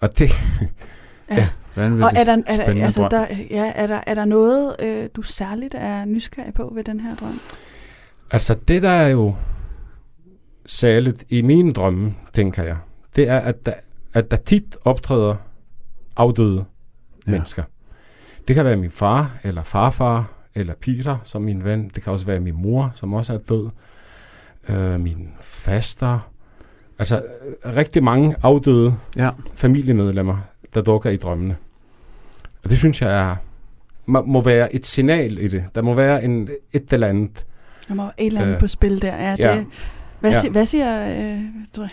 [0.00, 0.30] Og det,
[1.30, 1.48] Ja.
[1.76, 3.10] Vanvittigt Og er der, er, der, altså, drøm.
[3.10, 7.00] der, ja, er, der, er der noget, øh, du særligt er nysgerrig på ved den
[7.00, 7.40] her drøm?
[8.30, 9.34] altså det der er jo
[10.66, 12.76] særligt i mine drømme, tænker jeg,
[13.16, 13.72] det er, at der,
[14.14, 15.36] at der tit optræder
[16.16, 16.64] afdøde
[17.26, 17.30] Ja.
[17.30, 17.62] mennesker.
[18.48, 21.88] Det kan være min far, eller farfar, eller Peter, som min ven.
[21.94, 23.68] Det kan også være min mor, som også er død.
[24.68, 26.30] Øh, min faster.
[26.98, 27.22] Altså
[27.64, 29.30] rigtig mange afdøde Ja.
[29.54, 30.36] familiemedlemmer,
[30.74, 31.56] der dukker i drømmene.
[32.64, 33.36] Og det synes jeg er,
[34.06, 35.64] må, må være et signal i det.
[35.74, 37.46] Der må være en, et eller andet.
[37.88, 39.16] Der må være et eller andet Øh, på spil der.
[39.16, 39.56] Ja, ja.
[39.56, 39.66] det,
[40.24, 40.40] hvad, Ja.
[40.40, 41.40] Siger, hvad siger øh,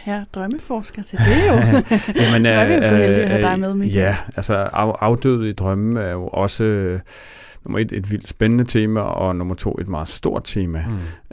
[0.02, 1.54] her drømmeforsker til det jo?
[2.22, 4.04] Jamen, Hvor er vi jo så heldige at have dig øh, med, Michael.
[4.04, 7.00] Ja, altså af, afdøde i drømme er jo også øh,
[7.66, 10.86] nummer et, et vildt spændende tema, og nummer to, et meget stort tema.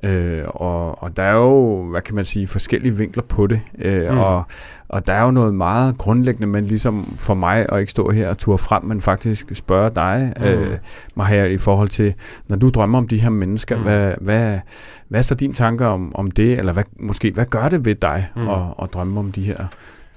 [0.03, 0.09] Mm.
[0.09, 3.61] Øh, og, og der er jo, hvad kan man sige, forskellige vinkler på det.
[3.79, 4.19] Øh, Mm.
[4.19, 4.43] og,
[4.89, 8.29] og der er jo noget meget grundlæggende, men ligesom for mig at ikke stå her
[8.29, 10.45] og ture frem, men faktisk spørge dig, Mm.
[10.45, 10.79] øh,
[11.15, 12.15] Maja, i forhold til,
[12.49, 13.83] når du drømmer om de her mennesker, Mm.
[13.83, 14.59] hvad, hvad,
[15.09, 17.95] hvad er så dine tanker om, om det, eller hvad, måske, hvad gør det ved
[17.95, 18.49] dig mm.
[18.49, 19.67] at, at drømme om de her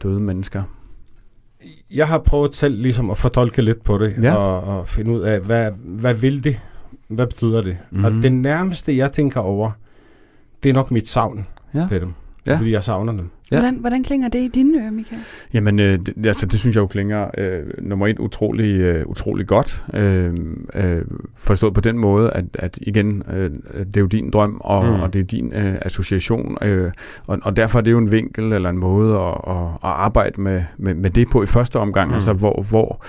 [0.04, 0.64] døde mennesker?
[1.96, 4.36] Jeg har prøvet selv ligesom at fortolke lidt på det, Ja.
[4.36, 6.60] og, og finde ud af, hvad, hvad vil det?
[7.08, 7.78] Hvad betyder det?
[7.92, 8.06] Mm.
[8.06, 8.22] Og Mhm.
[8.22, 9.72] det nærmeste, jeg tænker over,
[10.64, 11.86] det er nok mit savn Ja.
[11.90, 12.14] til dem.
[12.48, 12.58] Ja.
[12.58, 13.30] Fordi jeg savner dem.
[13.52, 13.56] Ja.
[13.60, 15.22] Hvordan, hvordan klinger det i dine ører, Michael?
[15.54, 19.48] Jamen, øh, det, altså, det synes jeg jo klinger øh, nummer et utrolig, øh, utrolig
[19.48, 19.84] godt.
[19.94, 20.34] Øh,
[20.74, 21.02] øh,
[21.38, 25.02] forstået på den måde, at, at igen, øh, det er jo din drøm, og, Mm.
[25.02, 26.58] og det er din øh, association.
[26.62, 26.92] Øh,
[27.28, 30.42] og, og derfor er det jo en vinkel eller en måde at, at, at arbejde
[30.42, 32.08] med, med, med det på i første omgang.
[32.08, 32.12] Mm.
[32.12, 32.16] Mm.
[32.16, 33.06] Altså, hvor, hvor,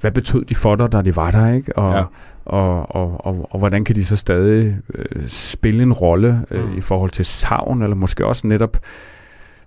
[0.00, 1.78] hvad betød de for dig, da de var der, ikke?
[1.78, 2.04] Og, Ja.
[2.44, 6.76] og, og, og, og hvordan kan de så stadig øh, spille en rolle øh, Mm.
[6.76, 8.76] i forhold til savn, eller måske også netop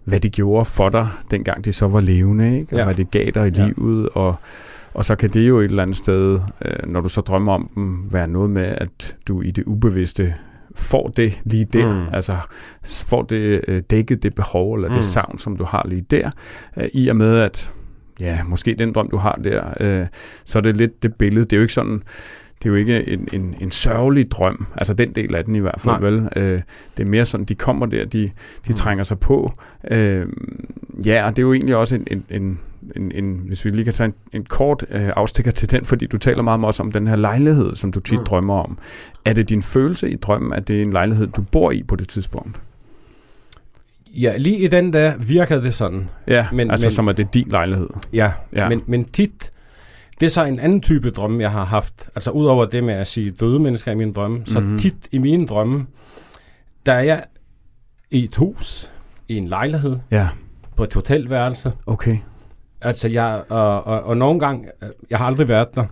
[0.04, 2.74] hvad de gjorde for dig, dengang de så var levende, ikke?
[2.76, 2.86] og Ja.
[2.86, 3.66] hvad det gav dig i Ja.
[3.68, 4.36] livet, og,
[4.94, 7.70] og så kan det jo et eller andet sted, øh, når du så drømmer om
[7.76, 10.36] dem, være noget med, at du i det ubevidste
[10.76, 12.08] får det lige der, Mm.
[12.14, 12.36] altså
[12.86, 14.88] får det øh, dækket det behov, eller.
[14.90, 14.94] Mm.
[14.96, 16.30] det savn, som du har lige der,
[16.78, 17.74] øh, i og med, at
[18.20, 20.08] ja, måske den drøm, du har der, øh,
[20.46, 22.04] så er det lidt det billede, det er jo ikke sådan,
[22.64, 25.60] det er jo ikke en, en, en sørgelig drøm, altså den del af den i
[25.60, 26.10] hvert fald, Nej.
[26.10, 26.30] vel?
[26.36, 26.62] Øh,
[26.98, 28.30] det er mere sådan, de kommer der, de, de
[28.70, 28.74] Mm.
[28.76, 29.54] trænger sig på.
[29.92, 30.26] Øh,
[31.06, 32.60] ja, og det er jo egentlig også en, en, en,
[32.96, 36.06] en, en hvis vi lige kan tage en, en kort øh, afstikker til den, fordi
[36.06, 38.26] du taler meget også om den her lejlighed, som du tit mm.
[38.26, 38.78] drømmer om.
[39.26, 41.96] Er det din følelse i drømmen, at det er en lejlighed, du bor i på
[41.96, 42.62] det tidspunkt?
[44.14, 46.10] Ja, lige i den der virker det sådan.
[46.28, 47.88] Ja, Men- altså men- som at det er din lejlighed.
[48.14, 48.70] Ja, Ja.
[48.70, 49.52] Men, men tit,
[50.20, 52.10] det er så en anden type drømme, jeg har haft.
[52.16, 54.52] Altså udover det med at sige døde mennesker i mine drømme, mm-hmm.
[54.54, 54.78] så Mhm.
[54.80, 55.88] tit i mine drømme,
[56.86, 57.24] der er jeg
[58.12, 58.92] i et hus,
[59.28, 60.28] i en lejlighed, Ja,
[60.76, 61.72] på et hotelværelse.
[61.86, 62.18] okay.
[62.82, 65.86] Altså jeg, og, og, og nogle gange, øh, jeg har aldrig været der,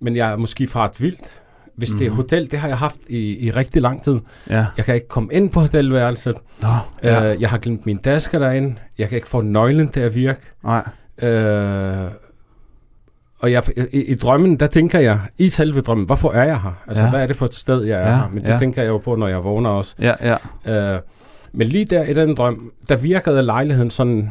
[0.00, 1.40] men jeg er måske faret vildt.
[1.78, 1.98] Hvis mm-hmm.
[1.98, 2.16] det er Mhm.
[2.16, 4.18] hotel, det har jeg haft i, i rigtig lang tid.
[4.50, 4.66] Ja.
[4.76, 6.34] Jeg kan ikke komme ind på hotelværelset.
[6.62, 6.68] Nå,
[7.02, 7.32] Ja.
[7.34, 8.74] Øh, jeg har glemt mine tasker derinde.
[8.98, 10.40] Jeg kan ikke få nøglen til at virke.
[10.64, 10.88] Nej.
[11.22, 12.10] Øh,
[13.40, 13.62] og jeg,
[13.92, 16.82] i, i drømmen, der tænker jeg, i selve drømmen, hvorfor er jeg her?
[16.88, 17.10] Altså, Ja.
[17.10, 18.28] hvad er det for et sted, jeg er Ja, her?
[18.32, 18.58] Men det ja.
[18.58, 19.94] tænker jeg jo på, når jeg vågner også.
[20.00, 20.36] Ja,
[20.66, 20.94] ja.
[20.94, 21.00] Øh,
[21.52, 24.30] men lige der i den drøm, der virkede lejligheden sådan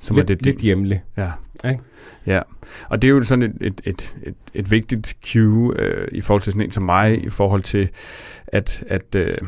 [0.00, 1.02] Som lidt, det lidt hjemlig.
[1.16, 1.30] Ja.
[1.68, 1.82] Ikke?
[2.26, 2.40] Ja,
[2.88, 6.42] og det er jo sådan et, et, et, et, et vigtigt cue øh, i forhold
[6.42, 7.88] til sådan en som mig, i forhold til,
[8.46, 9.38] at, at øh,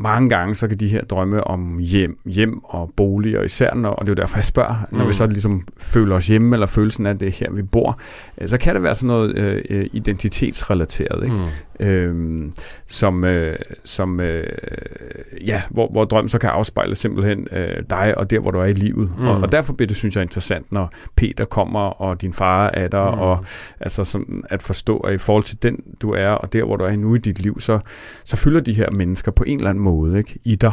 [0.00, 3.90] mange gange så kan de her drømme om hjem, hjem og bolig, og især når,
[3.90, 5.08] og det er jo derfor, jeg spørger, når Mm.
[5.08, 8.00] vi så ligesom føler os hjemme, eller følelsen af, at det er her, vi bor,
[8.40, 11.36] øh, så kan det være sådan noget øh, øh, identitetsrelateret, ikke?
[11.80, 11.86] Mm.
[11.86, 12.52] øhm,
[12.86, 14.44] som, øh, som øh,
[15.46, 18.64] ja, hvor, hvor drøm så kan afspejle simpelthen øh, dig og der, hvor du er
[18.64, 19.10] i livet.
[19.16, 19.22] Mm.
[19.22, 19.28] Mm.
[19.28, 22.88] Og, og derfor bliver det, synes jeg, interessant, når Peter kommer, og din far er
[22.88, 23.14] der, Mm.
[23.16, 23.20] mm.
[23.20, 23.44] og
[23.80, 26.84] altså sådan at forstå, at i forhold til den, du er, og der, hvor du
[26.84, 27.78] er nu i dit liv, så,
[28.24, 30.72] så fylder de her mennesker på en eller anden måde ikke, i dig,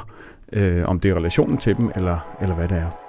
[0.53, 3.06] øh, om det er relationen til dem, eller, eller hvad det er.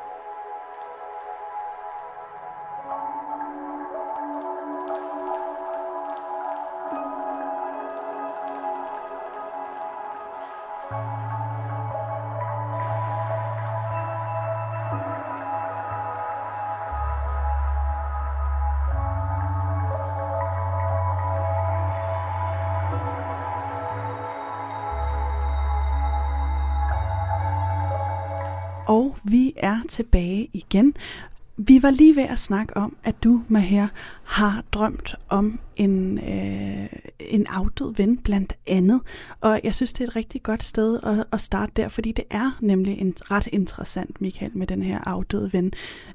[29.88, 30.94] Tilbage igen.
[31.60, 33.88] Vi var lige ved at snakke om, at du, Maher,
[34.24, 36.86] har drømt om en, øh,
[37.20, 39.00] en afdød ven blandt andet.
[39.40, 42.24] Og jeg synes, det er et rigtig godt sted at, at starte der, fordi det
[42.30, 45.72] er nemlig en, ret interessant, Michael, med den her afdøde ven.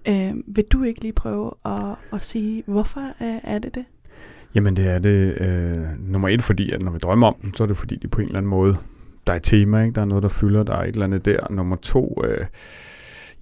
[0.08, 3.86] Øh, vil du ikke lige prøve at, at sige, hvorfor øh, er det det?
[4.56, 7.64] Jamen det er det øh, nummer et, fordi at når vi drømmer om den, så
[7.64, 8.78] er det fordi, det på en eller anden måde,
[9.28, 9.96] der er et tema, ikke?
[9.96, 11.48] der er noget, der fylder, der er et eller andet der.
[11.50, 12.46] Nummer to, øh,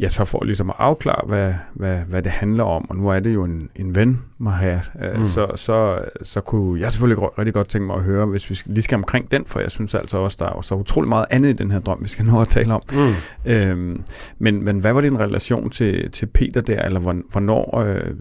[0.01, 3.19] ja, så for ligesom at afklare, hvad, hvad, hvad det handler om, og nu er
[3.19, 5.25] det jo en, en ven, Maher, øh, mm.
[5.25, 8.81] så, så, så kunne jeg selvfølgelig rigtig godt tænke mig at høre, hvis vi lige
[8.81, 11.53] skal omkring den, for jeg synes altså også, der er så utrolig meget andet i
[11.53, 12.81] den her drøm, vi skal nå at tale om.
[12.91, 13.51] Mm.
[13.51, 14.03] Øhm,
[14.39, 18.11] men, men hvad var din relation til, til Peter der, eller hvornår, øh,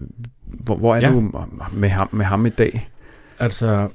[0.47, 1.11] hvor, hvor er ja.
[1.11, 1.31] du
[1.73, 2.89] med ham, med ham i dag?
[3.39, 3.87] Altså,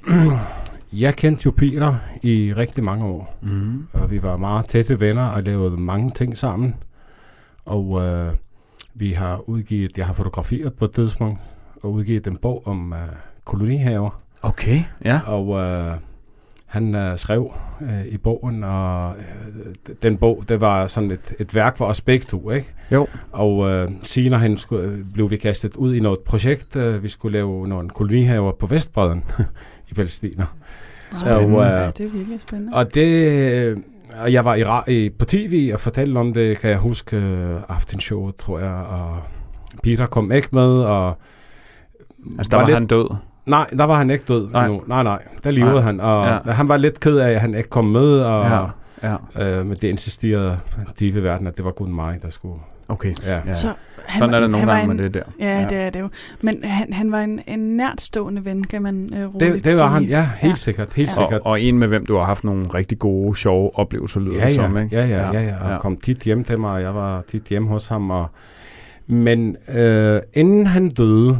[0.93, 3.87] jeg kendte jo Peter i rigtig mange år, mm.
[3.93, 6.75] og vi var meget tætte venner og lavede mange ting sammen.
[7.67, 8.33] Og øh,
[8.95, 11.41] vi har udgivet, jeg har fotograferet på et tidspunkt,
[11.83, 12.99] og udgivet en bog om øh,
[13.45, 14.21] kolonihaver.
[14.43, 15.21] Okay, ja.
[15.27, 15.95] Og øh,
[16.67, 21.55] han øh, skrev øh, i bogen, og øh, den bog, det var sådan et, et
[21.55, 22.75] værk for os begge to, ikke?
[22.93, 23.07] Jo.
[23.33, 26.77] Og øh, senere hen skulle, øh, blev vi kastet ud i noget projekt.
[26.77, 29.25] Øh, vi skulle lave nogle kolonihaver på Vestbredden
[29.91, 30.47] i Palæstina.
[31.11, 32.77] Så, og, øh, det er virkelig spændende.
[32.77, 33.83] Og det
[34.23, 34.55] og jeg var
[34.89, 38.75] i, i, på tv og fortalte om det, kan jeg huske, uh, Aftenshow, tror jeg,
[38.75, 39.17] og
[39.83, 41.19] Peter kom ikke med, og...
[42.39, 43.15] Altså, der var, var lidt, han død?
[43.47, 44.67] Nej, der var han ikke død nej.
[44.67, 44.83] endnu.
[44.87, 45.83] Nej, nej, der levede nej.
[45.83, 46.53] han, og ja.
[46.53, 48.45] han var lidt ked af, at han ikke kom med, og...
[48.45, 48.67] Ja.
[49.03, 49.17] Ja.
[49.43, 50.59] Øh, men det insisterede
[51.01, 52.59] de ved verden, at det var kun mig, der skulle...
[52.89, 53.15] Okay.
[53.27, 53.41] Ja.
[53.47, 53.53] ja.
[53.53, 53.73] Så
[54.07, 55.23] han, Sådan er det nogle gange en, med det der.
[55.41, 56.09] Ja, ja, det er det jo.
[56.41, 59.87] Men han, han var en, en nærtstående ven, kan man øh, roligt det, det var
[59.87, 60.57] han, ja, helt ja.
[60.57, 60.93] sikkert.
[60.93, 61.15] Helt ja.
[61.15, 61.41] sikkert.
[61.41, 64.49] Og, og en med hvem du har haft nogle rigtig gode, sjove oplevelser, lyder ja,
[64.49, 64.97] ja, som, ikke?
[64.97, 65.41] Ja, ja, ja.
[65.41, 65.75] ja, ja.
[65.75, 68.11] Og kom tit hjem til mig, og jeg var tit hjem hos ham.
[68.11, 68.27] Og,
[69.07, 71.39] men øh, inden han døde,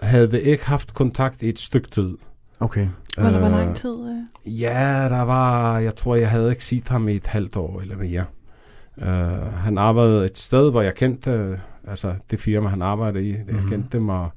[0.00, 2.16] havde vi ikke haft kontakt i et stykke tid.
[2.60, 2.88] Okay.
[3.18, 3.96] Hvor, øh, hvor lang tid?
[4.46, 4.60] Øh?
[4.60, 7.96] Ja, der var, jeg tror, jeg havde ikke set ham i et halvt år eller
[7.96, 8.24] mere.
[8.96, 13.32] Uh, han arbejdede et sted, hvor jeg kendte altså det firma, han arbejdede i.
[13.32, 13.68] Jeg mm-hmm.
[13.68, 14.30] kendte dem, og,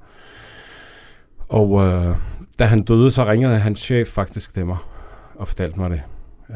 [1.49, 2.15] og uh,
[2.59, 4.77] da han døde, så ringede hans chef faktisk til mig
[5.35, 6.01] og fortalte mig det.
[6.49, 6.55] Uh,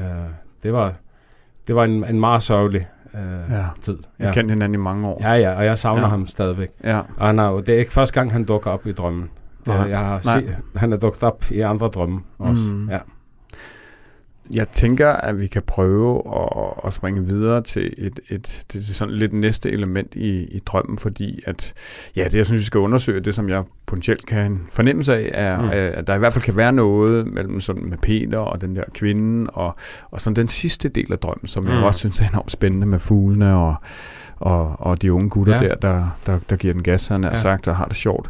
[0.64, 0.94] det var,
[1.68, 3.20] det var en, en meget sørgelig uh,
[3.52, 3.66] ja.
[3.82, 3.98] tid.
[4.20, 4.34] Jeg ja.
[4.34, 5.18] kendte hinanden i mange år.
[5.22, 6.08] Ja, ja, og jeg savner ja.
[6.08, 6.70] ham stadigvæk.
[6.84, 7.00] Ja.
[7.18, 9.30] Og han er, det er ikke første gang, han dukker op i drømmen.
[9.66, 12.74] Det, jeg har set, han er dukket op i andre drømme også.
[12.74, 12.90] Mm.
[12.90, 13.00] Ja
[14.54, 18.94] jeg tænker, at vi kan prøve at, at springe videre til et, et det er
[18.94, 21.74] sådan lidt næste element i, i drømmen, fordi at,
[22.16, 25.62] ja, det jeg synes, vi skal undersøge, det som jeg potentielt kan fornemmelse af, er,
[25.62, 25.70] mm.
[25.72, 28.84] at der i hvert fald kan være noget mellem sådan med Peter og den der
[28.94, 29.76] kvinde, og,
[30.12, 31.70] og sådan den sidste del af drømmen, som mm.
[31.70, 33.76] jeg også synes er enormt spændende med fuglene og,
[34.38, 35.68] og, og de unge gutter ja.
[35.68, 37.38] der, der, der, der giver den gas, han har ja.
[37.38, 38.30] sagt, og har det sjovt.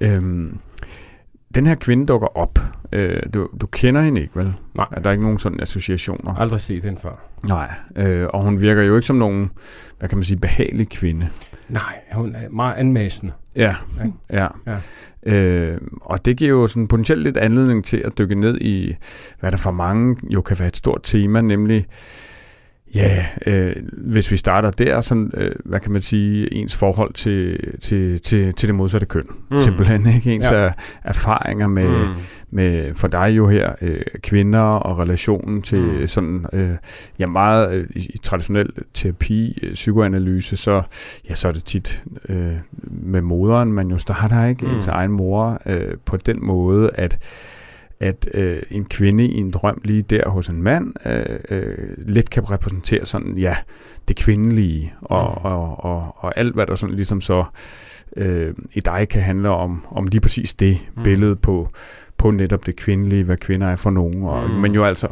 [0.00, 0.58] Øhm,
[1.54, 2.58] den her kvinde dukker op.
[2.92, 4.54] Øh, du, du kender hende ikke, vel?
[4.74, 4.86] Nej.
[4.92, 6.34] Er der ikke nogen sådan associationer?
[6.34, 7.30] Aldrig set hende før.
[7.44, 9.50] Nej, øh, og hun virker jo ikke som nogen,
[9.98, 11.28] hvad kan man sige, behagelig kvinde.
[11.68, 13.32] Nej, hun er meget anmæsende.
[13.56, 13.74] Ja,
[14.30, 14.48] ja.
[14.66, 14.76] ja.
[15.32, 18.94] Øh, og det giver jo sådan potentielt lidt anledning til at dykke ned i,
[19.40, 21.86] hvad der for mange jo kan være et stort tema, nemlig
[22.94, 27.58] Ja, øh, hvis vi starter der, sådan, øh, hvad kan man sige, ens forhold til,
[27.80, 29.26] til, til, til det modsatte køn.
[29.50, 29.58] Mm.
[29.58, 30.32] Simpelthen, ikke?
[30.34, 30.70] Ens ja.
[31.04, 32.14] erfaringer med, mm.
[32.50, 36.06] med, for dig jo her, øh, kvinder og relationen til mm.
[36.06, 36.70] sådan, øh,
[37.18, 40.82] ja, meget øh, i traditionel terapi, øh, psykoanalyse, så,
[41.28, 42.52] ja, så er det tit øh,
[42.82, 44.66] med moderen, man jo starter, ikke?
[44.66, 44.74] Mm.
[44.74, 47.18] Ens egen mor, øh, på den måde, at
[48.00, 52.30] at øh, en kvinde i en drøm lige der hos en mand øh, øh, lidt
[52.30, 53.56] kan repræsentere sådan, ja,
[54.08, 55.50] det kvindelige, og, mm.
[55.50, 57.44] og, og, og alt, hvad der sådan ligesom så
[58.16, 61.02] øh, i dig kan handle om, om lige præcis det mm.
[61.02, 61.68] billede på,
[62.18, 64.54] på netop det kvindelige, hvad kvinder er for nogen, og, mm.
[64.54, 65.08] men jo altså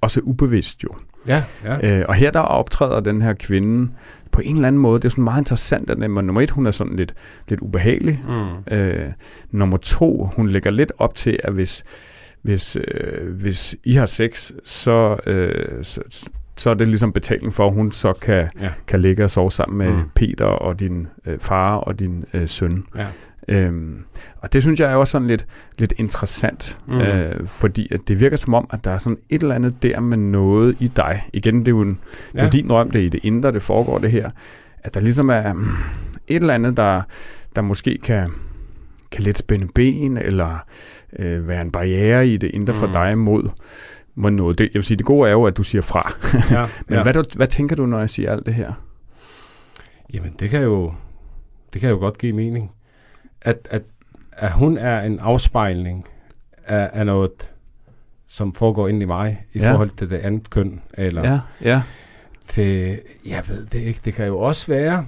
[0.00, 0.88] også ubevidst jo.
[1.28, 1.98] Ja, ja.
[1.98, 3.92] Øh, og her der optræder den her kvinde
[4.32, 6.70] på en eller anden måde, det er sådan meget interessant, at nummer et, hun er
[6.70, 7.14] sådan lidt,
[7.48, 8.24] lidt ubehagelig.
[8.28, 8.74] Mm.
[8.76, 9.12] Øh,
[9.50, 11.84] nummer to, hun lægger lidt op til, at hvis,
[12.44, 16.00] hvis, øh, hvis I har sex, så, øh, så,
[16.56, 18.70] så er det ligesom betaling for, at hun så kan, ja.
[18.86, 20.10] kan ligge og sove sammen med mm.
[20.14, 22.84] Peter og din øh, far og din øh, søn.
[22.96, 23.06] Ja.
[23.48, 24.04] Øhm,
[24.36, 25.46] og det synes jeg er også sådan lidt,
[25.78, 27.00] lidt interessant, mm.
[27.00, 30.00] øh, fordi at det virker som om, at der er sådan et eller andet der
[30.00, 31.28] med noget i dig.
[31.32, 31.98] Igen, det er jo, en,
[32.34, 32.38] ja.
[32.38, 34.30] det er din drøm, det er i det indre, det foregår det her.
[34.82, 35.68] At der ligesom er mm,
[36.28, 37.02] et eller andet, der,
[37.56, 38.30] der måske kan,
[39.10, 40.64] kan lidt spænde ben, eller
[41.18, 42.78] øh, være en barriere i det indre mm.
[42.78, 43.50] for dig mod,
[44.14, 44.58] mod noget.
[44.58, 46.14] Det, jeg vil sige, det gode er jo, at du siger fra.
[46.50, 47.02] Ja, Men ja.
[47.02, 48.72] Hvad, du, hvad tænker du, når jeg siger alt det her?
[50.14, 50.92] Jamen, det kan jo,
[51.72, 52.72] det kan jo godt give mening.
[53.42, 53.82] At, at,
[54.32, 56.06] at hun er en afspejling
[56.64, 57.50] af, af noget,
[58.26, 59.72] som foregår ind i mig, i ja.
[59.72, 60.80] forhold til det andet køn.
[60.94, 61.82] Eller ja, ja.
[62.48, 65.06] Til, jeg ved det ikke, det kan jo også være,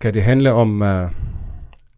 [0.00, 1.10] kan det handle om, uh,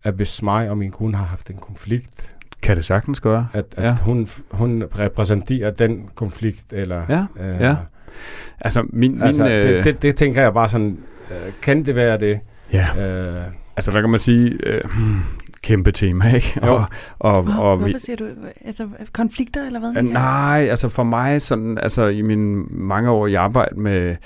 [0.03, 2.34] at hvis mig og min kone har haft en konflikt,
[2.64, 3.48] kan det sagtens gøre.
[3.53, 3.96] At, at ja.
[4.03, 7.03] hun, hun repræsenterer den konflikt, eller...
[7.09, 7.77] Ja, uh, ja.
[8.61, 9.22] Altså, min...
[9.22, 10.98] Altså, min det, øh, det, det tænker jeg bare sådan,
[11.31, 12.40] uh, kan det være det?
[12.72, 12.87] Ja.
[12.92, 13.44] Uh,
[13.77, 14.90] altså, der kan man sige, uh,
[15.64, 16.61] kæmpe tema, ikke?
[16.66, 16.74] Jo.
[16.74, 16.85] Og,
[17.18, 18.24] og, Hvor, og hvorfor vi, siger du,
[18.64, 20.05] altså konflikter eller hvad?
[20.05, 24.16] Uh, nej, altså for mig, sådan, altså i mine mange år i arbejde med,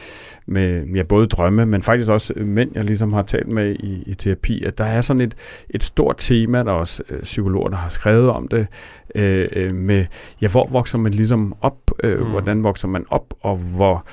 [0.46, 4.14] med ja, både drømme, men faktisk også mænd, jeg ligesom har talt med i, i
[4.14, 5.34] terapi, at der er sådan et,
[5.70, 8.66] et stort tema, der også øh, psykologer, der har skrevet om det,
[9.14, 10.06] øh, øh, med,
[10.42, 12.30] ja, hvor vokser man ligesom op, øh, mm.
[12.30, 14.06] hvordan vokser man op, og hvor,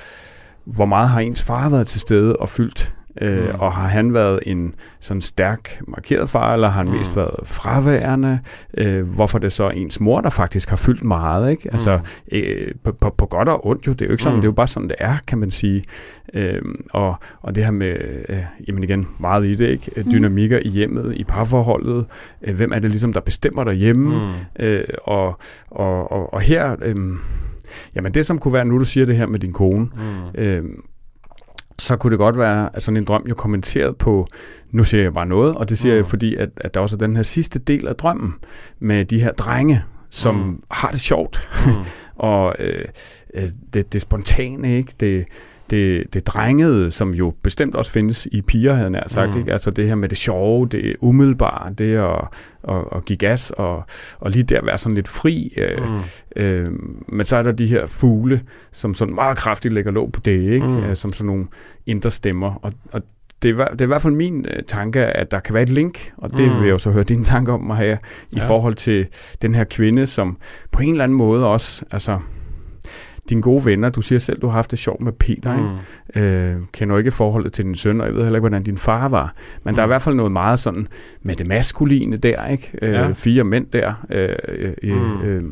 [0.76, 3.60] hvor meget har ens far været til stede og fyldt Øh, mm.
[3.60, 6.98] Og har han været en sådan stærk markeret far, eller har han mm.
[6.98, 8.38] mest været fraværende?
[8.78, 11.68] Øh, hvorfor det så ens mor, der faktisk har fyldt meget, ikke?
[11.72, 12.38] Altså, mm.
[12.38, 14.40] øh, på, på, på godt og ondt jo, det er jo ikke sådan, mm.
[14.40, 15.84] det er jo bare sådan, det er, kan man sige.
[16.34, 17.96] Øh, og, og det her med,
[18.28, 19.90] øh, jamen igen, meget i det, ikke?
[19.96, 20.12] Mm.
[20.12, 22.06] Dynamikker i hjemmet, i parforholdet.
[22.42, 24.18] Øh, hvem er det ligesom, der bestemmer derhjemme?
[24.18, 24.64] Mm.
[24.64, 25.38] Øh, og,
[25.70, 26.76] og, og, og her...
[26.82, 26.96] Øh,
[27.94, 30.40] Jamen det, som kunne være, nu du siger det her med din kone, mm.
[30.40, 30.64] øh,
[31.78, 34.26] så kunne det godt være, at sådan en drøm jo kommenteret på,
[34.70, 35.96] nu siger jeg bare noget, og det siger mm.
[35.96, 38.34] jeg, fordi at, at der også er den her sidste del af drømmen
[38.78, 40.62] med de her drenge, som mm.
[40.70, 41.72] har det sjovt, mm.
[42.16, 42.84] og øh,
[43.34, 44.92] øh, det, det spontane, ikke?
[45.00, 45.26] Det,
[45.70, 49.34] det, det drengede, som jo bestemt også findes i piger, havde jeg sagt.
[49.34, 49.38] Mm.
[49.38, 49.52] Ikke?
[49.52, 52.28] Altså det her med det sjove, det umiddelbare, det at,
[52.68, 53.84] at, at give gas, og,
[54.20, 55.52] og lige der være sådan lidt fri.
[55.56, 56.42] Øh, mm.
[56.42, 56.66] øh,
[57.08, 58.40] men så er der de her fugle,
[58.72, 60.66] som sådan meget kraftigt lægger låg på det, ikke?
[60.66, 60.84] Mm.
[60.84, 61.46] Øh, som sådan nogle
[61.86, 62.54] indre stemmer.
[62.62, 63.02] Og, og
[63.42, 65.68] det er, det er i hvert fald min øh, tanke, at der kan være et
[65.68, 66.56] link, og det mm.
[66.56, 67.96] vil jeg jo så høre dine tanker om her,
[68.30, 68.48] i ja.
[68.48, 69.06] forhold til
[69.42, 70.36] den her kvinde, som
[70.72, 72.18] på en eller anden måde også, altså
[73.28, 75.76] dine gode venner, du siger selv, du har haft det sjovt med Peter, mm.
[76.14, 76.28] ikke?
[76.28, 79.08] Øh, kender ikke forholdet til din søn, og jeg ved heller ikke, hvordan din far
[79.08, 79.34] var.
[79.64, 79.74] Men mm.
[79.74, 80.88] der er i hvert fald noget meget sådan
[81.22, 82.70] med det maskuline der, ikke?
[82.82, 83.12] Øh, ja.
[83.12, 84.36] Fire mænd der, øh,
[84.82, 85.22] øh, mm.
[85.22, 85.42] øh,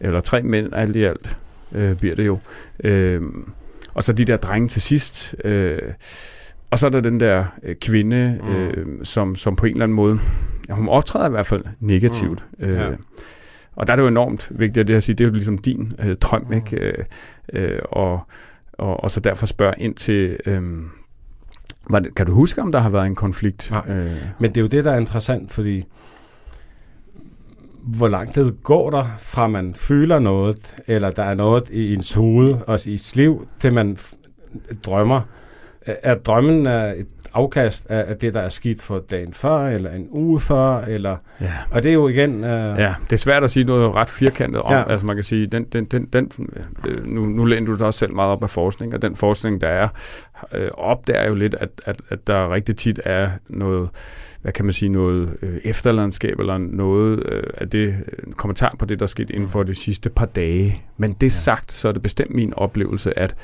[0.00, 1.38] eller tre mænd, alt i alt
[1.74, 2.38] øh, bliver det jo.
[2.84, 3.22] Øh,
[3.94, 5.34] og så de der drenge til sidst.
[5.44, 5.78] Øh,
[6.70, 8.54] og så er der den der øh, kvinde, mm.
[8.54, 10.18] øh, som, som på en eller anden måde,
[10.68, 12.44] ja, hun optræder i hvert fald negativt.
[12.58, 12.64] Mm.
[12.64, 12.88] Øh, ja.
[13.76, 15.58] Og der er det jo enormt vigtigt, at det, at sige, det er jo ligesom
[15.58, 16.52] din øh, drøm, mm.
[16.52, 16.76] ikke?
[16.76, 17.04] Øh,
[17.52, 18.20] øh, og,
[18.72, 20.62] og, og så derfor spørge ind til, øh,
[21.90, 23.70] var det, kan du huske, om der har været en konflikt?
[23.70, 24.10] Nej, øh.
[24.38, 25.84] men det er jo det, der er interessant, fordi
[27.84, 32.14] hvor lang tid går der fra man føler noget, eller der er noget i ens
[32.14, 33.96] hoved og i ens liv, til man
[34.84, 35.20] drømmer.
[35.86, 39.90] Er drømmen er et afkast af, af det, der er skidt for dagen før, eller
[39.90, 41.16] en uge før, eller...
[41.40, 41.52] Ja.
[41.70, 42.34] Og det er jo igen...
[42.44, 42.50] Uh...
[42.50, 44.72] Ja, det er svært at sige noget ret firkantet om.
[44.72, 44.90] Ja.
[44.90, 46.30] Altså man kan sige, den, den, den, den,
[46.86, 49.60] øh, nu, nu læner du dig også selv meget op af forskning, og den forskning,
[49.60, 49.88] der er,
[50.52, 53.88] øh, opdager jo lidt, at, at, at der rigtig tit er noget
[54.44, 58.84] hvad kan man sige, noget øh, efterlandskab eller noget øh, af det øh, kommentar på
[58.84, 60.82] det, der er sket inden for de sidste par dage.
[60.96, 61.28] Men det ja.
[61.28, 63.34] sagt, så er det bestemt min oplevelse, at,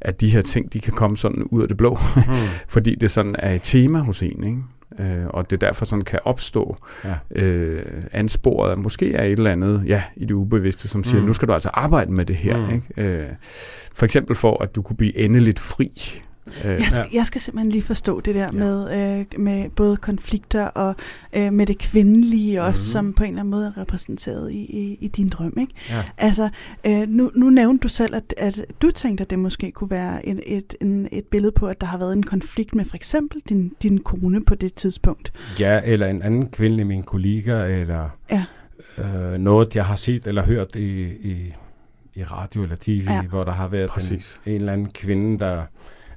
[0.00, 2.22] at de her ting, de kan komme sådan ud af det blå, mm.
[2.74, 5.12] fordi det sådan er et tema hos en, ikke?
[5.12, 7.42] Øh, og det derfor sådan kan opstå ja.
[7.42, 11.26] øh, ansporet, måske er et eller andet ja, i det ubevidste, som siger, mm.
[11.26, 12.66] nu skal du altså arbejde med det her.
[12.66, 12.74] Mm.
[12.74, 13.18] Ikke?
[13.18, 13.28] Øh,
[13.94, 16.22] for eksempelig for, at du kunne blive endeligt fri
[16.64, 17.18] Øh, jeg, skal, ja.
[17.18, 18.50] jeg skal simpelthen lige forstå det der ja.
[18.50, 20.94] med, øh, med både konflikter og
[21.32, 22.92] øh, med det kvindelige også, mm.
[22.92, 25.52] som på en eller anden måde er repræsenteret i, i, i din drøm.
[25.60, 25.72] Ikke?
[25.90, 26.04] Ja.
[26.18, 26.48] Altså,
[26.86, 30.26] øh, nu, nu nævnte du selv, at, at du tænkte, at det måske kunne være
[30.26, 33.42] en, et, en, et billede på, at der har været en konflikt med for eksempel
[33.48, 35.32] din, din kone på det tidspunkt.
[35.60, 38.44] Ja, eller en anden kvinde, min kollega, eller ja.
[38.98, 41.54] øh, noget, jeg har set eller hørt i, i,
[42.14, 43.22] i radio eller tv, ja.
[43.22, 45.62] hvor der har været en, en eller anden kvinde, der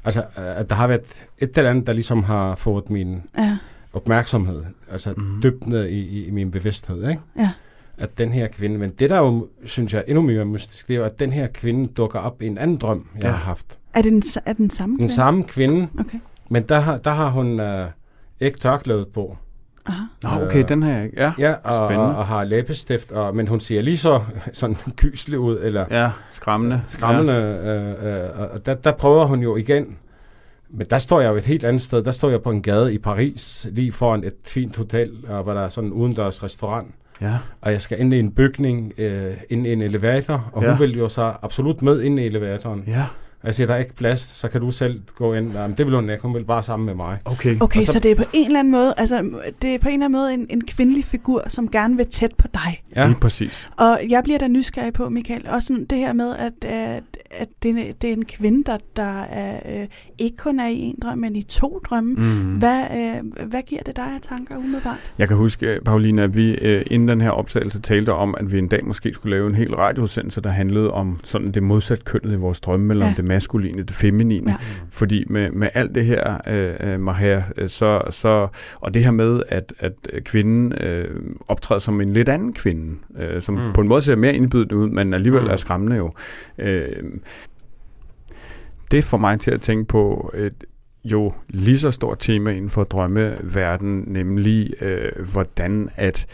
[0.06, 3.58] Altså, øh, at der har været et eller andet, der ligesom har fået min ja.
[3.93, 5.41] opmærksomhed, altså mm-hmm.
[5.41, 7.22] dybt ned i, i min bevidsthed, ikke?
[7.38, 7.51] Ja.
[7.97, 10.97] At den her kvinde, men det der jo, synes jeg, endnu mere mystisk, det er
[10.97, 13.30] jo, at den her kvinde dukker op i en anden drøm, jeg ja.
[13.30, 13.78] har haft.
[13.93, 15.10] Er det den, er den samme kvinde?
[15.10, 16.20] Den samme kvinde, okay.
[16.49, 17.86] men der har, der har hun uh,
[18.39, 19.38] ikke tørklædet på.
[19.86, 20.01] Aha.
[20.23, 21.21] Nå, okay, Øh, den her, ikke?
[21.21, 21.31] ja.
[21.39, 22.17] Ja, og, og, Spændende.
[22.17, 24.21] og har læbestift, og, men hun ser lige så
[24.53, 26.81] sådan kyselig ud, eller Ja, skræmmende.
[26.88, 27.34] skræmmende.
[28.03, 29.97] Øh, øh, og der, der prøver hun jo igen.
[30.69, 32.03] Men der står jeg jo et helt andet sted.
[32.03, 35.53] Der står jeg på en gade i Paris, lige foran et fint hotel, og hvor
[35.53, 36.88] der er sådan en udendørs restaurant.
[37.21, 37.27] Ja.
[37.27, 37.34] ja.
[37.61, 40.69] Og jeg skal ind i en bygning, øh, ind i en elevator, og Ja.
[40.69, 42.84] hun vil jo så absolut med ind i elevatoren.
[42.88, 43.07] Ja, Og
[43.43, 45.51] jeg siger, der er ikke plads, så kan du selv gå ind.
[45.53, 47.17] Jamen, det vil hun ikke, hun vil bare sammen med mig.
[47.25, 47.55] okay.
[47.59, 49.29] Okay, så- så, det er på en eller anden måde, altså
[49.61, 52.31] det er på en eller anden måde en, en kvindelig figur, som gerne vil tæt
[52.37, 52.81] på dig.
[52.95, 53.07] Ja.
[53.07, 53.69] Lige præcis.
[53.77, 57.47] Og jeg bliver da nysgerrig på, Michael, også sådan det her med, at, at, at
[57.63, 59.87] det, er- det er en kvinde, der, der er, øh,
[60.17, 62.13] ikke kun er i en drøm, men i to drømme.
[62.13, 62.57] Mm.
[62.57, 65.13] Hvad, øh, hvad giver det dig af tanker umiddelbart?
[65.17, 68.57] Jeg kan huske, Pauline, at vi øh, inden den her optagelse talte om, at vi
[68.59, 72.33] en dag måske skulle lave en hel radiosendelse, der handlede om sådan det modsat kønnet
[72.33, 73.05] i vores drømme, eller.
[73.05, 73.09] Ja.
[73.11, 74.51] om det maskuline, det feminine.
[74.51, 74.57] Ja.
[74.89, 79.11] Fordi med, med alt det her, øh, øh, Maher, øh, så, så, og det her
[79.11, 79.93] med, at, at
[80.25, 83.73] kvinden øh, optræder som en lidt anden kvinde, øh, som Mm.
[83.73, 85.49] på en måde ser mere indbydende ud, men alligevel mm.
[85.49, 86.13] er skræmmende jo.
[86.57, 87.03] Øh,
[88.91, 90.53] det får mig til at tænke på et
[91.06, 96.26] jo lige så stort tema inden for drømmeverden, nemlig øh, hvordan at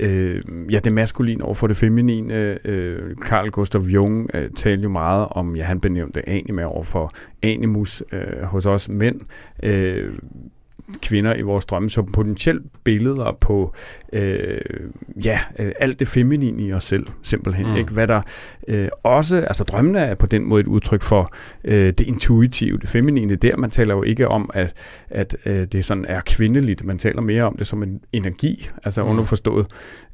[0.00, 2.58] øh, ja, det maskuline over for det feminine.
[2.64, 7.12] Øh, Carl Gustav Jung øh, talte jo meget om, ja, han benævnte anima over for
[7.42, 9.20] animus øh, hos os mænd.
[9.62, 10.14] Øh,
[11.02, 13.74] kvinder i vores drømme som potentielt billeder på
[14.12, 14.58] øh,
[15.24, 17.66] ja, øh, alt det feminine i os selv, simpelthen.
[17.66, 17.72] Mm.
[17.72, 17.78] Mm.
[17.78, 17.92] Ikke?
[17.92, 18.22] Hvad der
[18.68, 21.34] øh, også, altså drømmene er på den måde et udtryk for
[21.64, 23.36] øh, det intuitive, det feminine.
[23.36, 24.74] Der man taler jo ikke om, at,
[25.10, 26.84] at øh, det sådan er kvindeligt.
[26.84, 29.06] Man taler mere om det som en energi, altså Mm.
[29.06, 29.12] mm.
[29.12, 29.66] underforstået.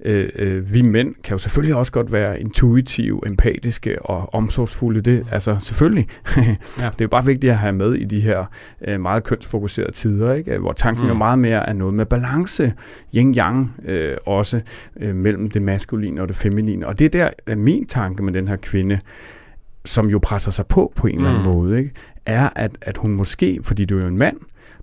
[0.04, 5.00] Øh, øh, vi mænd kan jo selvfølgelig også godt være intuitive, empatiske og omsorgsfulde.
[5.00, 6.06] Det, altså selvfølgelig.
[6.36, 6.42] Ja.
[6.92, 8.44] Det er jo bare vigtigt at have med i de her
[8.88, 10.58] øh, meget kønsfokuserede tider, ikke?
[10.62, 11.06] Hvor tanken Mm.
[11.06, 11.12] mm.
[11.12, 12.72] jo meget mere er noget med balance,
[13.16, 14.60] yin-yang øh, også,
[15.00, 16.86] øh, mellem det maskuline og det feminine.
[16.86, 18.98] Og det er der, at min tanke med den her kvinde,
[19.84, 21.48] som jo presser sig på på en eller anden Mm.
[21.52, 21.90] måde, ikke?
[22.26, 24.36] Er, at, at hun måske, fordi du er jo en mand,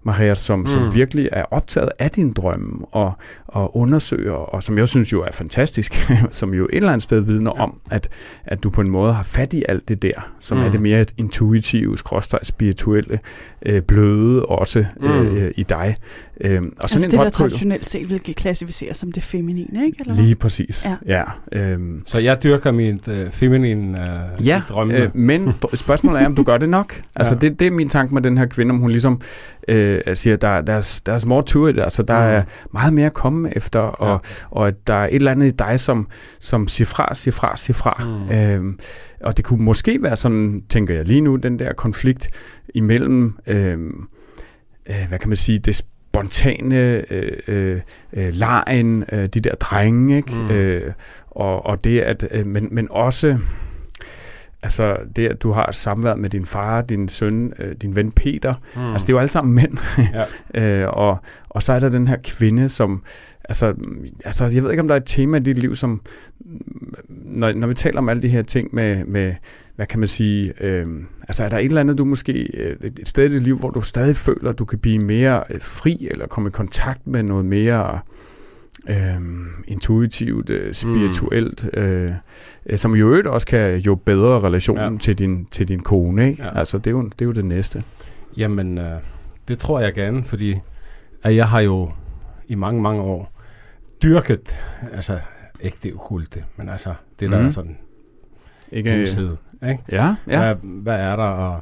[0.03, 0.67] Maher, som, mm.
[0.67, 0.95] som Mm.
[0.95, 3.13] virkelig er optaget af din drømme og,
[3.47, 7.19] og undersøger, og som jeg synes jo er fantastisk, som jo et eller andet sted
[7.21, 7.63] vidner Ja.
[7.63, 8.09] om, at,
[8.45, 10.63] at du på en måde har fat i alt det der, som mm.
[10.63, 10.71] er Mm.
[10.71, 13.19] det mere intuitive, skråstreg spirituelle,
[13.65, 15.51] øh, bløde også øh, Mm.
[15.55, 15.95] i dig.
[16.41, 19.97] Øh, og Altså sådan det, der en traditionelt set vil klassificeres som det feminine, ikke?
[19.99, 20.15] Eller?
[20.15, 20.85] Lige præcis.
[20.85, 21.23] Ja.
[21.51, 21.69] Ja.
[21.71, 24.01] øhm, Så jeg dyrker min øh, feminine
[24.39, 24.93] øh, Ja, drømme.
[25.03, 27.01] øh, men spørgsmålet er, om du gør det nok.
[27.15, 27.39] Altså, Ja.
[27.39, 29.21] det, det er min tanke med den her kvinde, om hun ligesom
[29.67, 31.79] øh, siger, der, there's, there's more to it.
[31.79, 32.33] Altså, der Mm.
[32.33, 32.41] er
[32.73, 34.17] meget mere at komme efter, og, Ja.
[34.51, 36.07] og at der er et eller andet i dig, som,
[36.39, 38.03] som siger fra, siger fra, siger fra.
[38.29, 38.35] Mm.
[38.35, 38.79] Øhm,
[39.23, 42.29] og det kunne måske være sådan, tænker jeg lige nu, den der konflikt
[42.75, 44.07] imellem, øhm,
[44.89, 46.75] øh, hvad kan man sige, det spontane
[47.11, 47.81] øh, øh,
[48.13, 50.35] øh, lejen, øh, de der drenge, ikke?
[50.35, 50.49] Mm.
[50.49, 50.91] Øh,
[51.31, 53.37] og, og det at, øh, men, men også,
[54.63, 58.11] altså det at du har et samvær med din far, din søn, øh, din ven
[58.11, 58.81] Peter, Mm.
[58.93, 59.77] altså det er jo alle sammen mænd,
[60.53, 60.81] Ja.
[60.83, 61.17] øh, og,
[61.49, 63.03] og så er der den her kvinde, som,
[63.49, 63.73] altså,
[64.25, 66.01] altså jeg ved ikke om der er et tema i dit liv, som,
[67.09, 69.33] når, når vi taler om alle de her ting med, med
[69.75, 70.85] hvad kan man sige, øh,
[71.27, 73.57] altså er der et eller andet, du måske, øh, et et sted i dit liv,
[73.57, 77.07] hvor du stadig føler, at du kan blive mere øh, fri, eller komme i kontakt
[77.07, 77.99] med noget mere øh,
[79.67, 81.79] intuitivt, øh, spirituelt, mm.
[81.81, 82.13] øh,
[82.75, 84.99] som i øvrigt også kan jo bedre relationen Ja.
[84.99, 86.43] til, din, til din kone, ikke?
[86.43, 86.59] Ja.
[86.59, 87.83] Altså det er, jo, det er jo det næste.
[88.37, 88.85] Jamen, øh,
[89.47, 90.55] det tror jeg gerne, fordi
[91.23, 91.91] at jeg har jo
[92.47, 93.31] i mange, mange år
[94.03, 94.55] dyrket,
[94.93, 95.19] altså
[95.59, 97.47] ikke det okulte, men altså det, der Mhm.
[97.47, 97.77] er sådan
[98.71, 98.99] Ikke?
[98.99, 99.37] indside.
[99.69, 99.83] Ikke?
[99.91, 100.39] Ja, ja.
[100.39, 101.23] Hvad, hvad er der?
[101.23, 101.61] Og,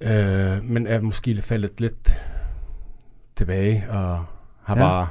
[0.00, 2.22] øh, men er måske faldet lidt
[3.36, 4.24] tilbage og
[4.62, 4.82] har ja.
[4.82, 5.06] bare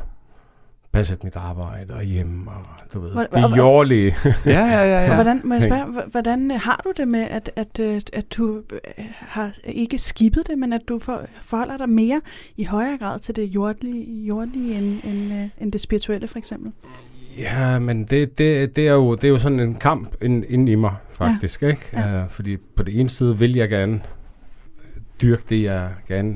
[0.95, 4.15] passet mit arbejde og hjemme og du ved, Hvor- det hvor- jordlige.
[4.45, 5.15] ja, ja, ja, Og ja.
[5.15, 8.57] hvordan, må jeg spørge, hvordan øh, har du det med, at, at, øh, at du
[8.57, 12.21] øh, har ikke skibet det, men at du for, forholder dig mere
[12.57, 16.71] i højere grad til det jordlige, jordlige end, end, end det spirituelle, for eksempel?
[17.39, 20.69] Ja, men det, det, det, er jo, det er jo sådan en kamp ind, ind
[20.69, 21.61] i mig, faktisk.
[21.61, 21.67] Ja.
[21.67, 21.89] Ikke?
[21.93, 22.23] Ja.
[22.23, 24.01] Uh, fordi på det ene side vil jeg gerne
[25.21, 26.35] dyrke det, jeg gerne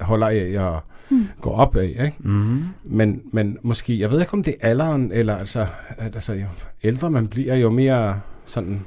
[0.00, 0.80] holder af og
[1.10, 1.26] Mm.
[1.40, 1.84] går op af.
[1.88, 2.14] Ikke?
[2.18, 2.64] Mm-hmm.
[2.84, 6.46] Men, men måske, jeg ved ikke om det er alderen, eller altså, at, altså jo
[6.84, 8.80] ældre man bliver, jo mere sådan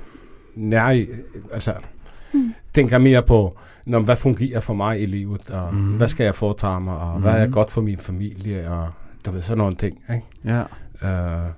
[0.56, 1.06] nær,
[1.54, 1.74] altså
[2.34, 2.54] Mm.
[2.74, 5.98] tænker mere på, når, hvad fungerer for mig i livet, og mm.
[5.98, 7.22] hvad skal jeg foretage mig, og mm.
[7.22, 7.52] hvad er Mhm.
[7.54, 8.90] godt for min familie, og
[9.26, 10.00] du ved, sådan nogle ting.
[10.14, 10.26] Ikke?
[10.46, 10.62] Ja.
[11.42, 11.52] Uh,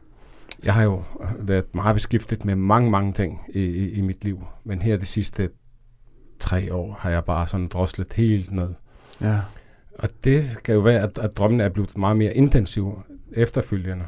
[0.66, 1.04] jeg har jo
[1.40, 5.06] været meget beskæftiget med mange, mange ting i, i, i mit liv, men her de
[5.06, 5.50] sidste
[6.40, 8.70] tre år har jeg bare sådan droslet helt ned.
[9.22, 9.38] Ja.
[10.00, 12.94] Og det kan jo være, at, at drømmene er blevet meget mere intensive
[13.34, 14.06] efterfølgende.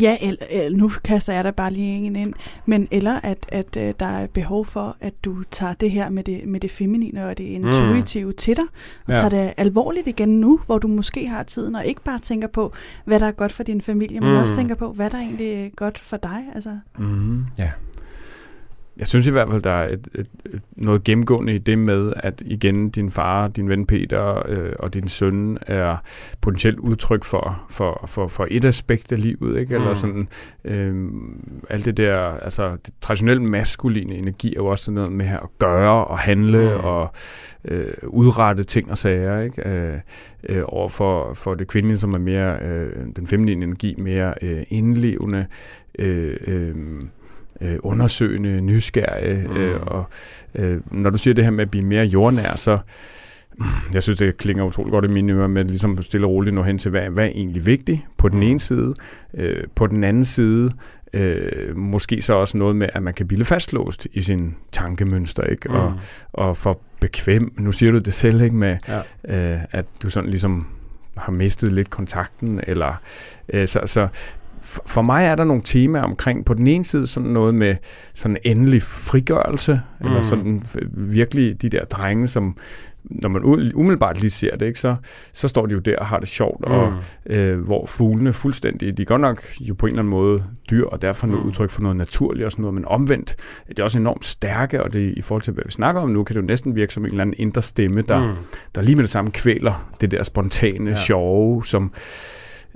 [0.00, 2.34] Ja, eller, eller, nu kaster jeg dig bare lige en ind,
[2.66, 6.24] men eller at, at at der er behov for, at du tager det her med
[6.24, 8.36] det, med det feminine og det intuitive mm.
[8.36, 8.64] til dig,
[9.06, 9.14] og ja.
[9.14, 12.72] tager det alvorligt igen nu, hvor du måske har tiden, og ikke bare tænker på,
[13.04, 14.36] hvad der er godt for din familie, men mm.
[14.36, 16.44] også tænker på, hvad der er egentlig er godt for dig.
[16.54, 16.78] Altså.
[16.98, 17.44] Mm.
[17.58, 17.70] Ja.
[18.96, 22.12] Jeg synes i hvert fald, der er et, et, et, noget gennemgående i det med,
[22.16, 25.96] at igen din far, din ven Peter øh, og din søn er
[26.40, 29.74] potentielt udtryk for, for, for, for et aspekt af livet, ikke?
[29.74, 29.94] Eller mm.
[29.94, 30.28] sådan,
[30.64, 31.12] øh,
[31.70, 35.48] alt det der, altså det traditionelle maskuline energi er jo også sådan noget med at
[35.58, 36.84] gøre og handle mm.
[36.84, 37.12] og
[37.64, 39.68] øh, udrette ting og sager, ikke?
[39.68, 39.98] Øh,
[40.48, 44.62] øh, over for, for det kvindelige, som er mere, øh, den feminine energi, mere øh,
[44.68, 45.46] indlevende,
[45.98, 46.74] øh, øh,
[47.64, 49.46] øh, undersøgende, nysgerrig.
[49.48, 49.56] Mm.
[49.56, 50.04] Øh, og
[50.54, 52.78] øh, når du siger det her med at blive mere jordnær, så
[53.58, 56.54] mm, jeg synes, det klinger utrolig godt i mine ører med ligesom stille og roligt
[56.54, 58.42] nå hen til, hvad, hvad er egentlig vigtigt på den mm.
[58.42, 58.94] ene side.
[59.34, 60.72] Øh, på den anden side,
[61.12, 65.68] øh, måske så også noget med, at man kan blive fastlåst i sin tankemønster, ikke?
[65.68, 65.74] Mm.
[65.74, 65.94] Og,
[66.32, 67.52] og for bekvem.
[67.58, 68.56] Nu siger du det selv, ikke?
[68.56, 68.76] Med,
[69.28, 69.54] ja.
[69.54, 70.66] øh, at du sådan ligesom
[71.16, 73.00] har mistet lidt kontakten, eller
[73.48, 74.08] øh, så, så
[74.86, 77.76] for mig er der nogle temaer omkring, på den ene side sådan noget med
[78.14, 80.06] sådan endelig frigørelse, mm.
[80.06, 80.62] eller sådan
[80.92, 82.56] virkelig de der drenge, som
[83.04, 83.44] når man
[83.74, 84.96] umiddelbart lige ser det, ikke, så,
[85.32, 86.72] så står de jo der og har det sjovt, mm.
[86.72, 86.92] og
[87.26, 90.84] øh, hvor fuglene fuldstændig, de er godt nok jo på en eller anden måde dyr,
[90.84, 91.48] og derfor noget mm.
[91.48, 93.36] udtryk for noget naturligt og sådan noget, men omvendt,
[93.68, 96.24] det er også enormt stærke, og det i forhold til, hvad vi snakker om nu,
[96.24, 98.34] kan det jo næsten virke som en eller anden indre stemme, der, mm.
[98.74, 100.96] der lige med det samme kvæler det der spontane, ja.
[100.96, 101.92] sjove, som,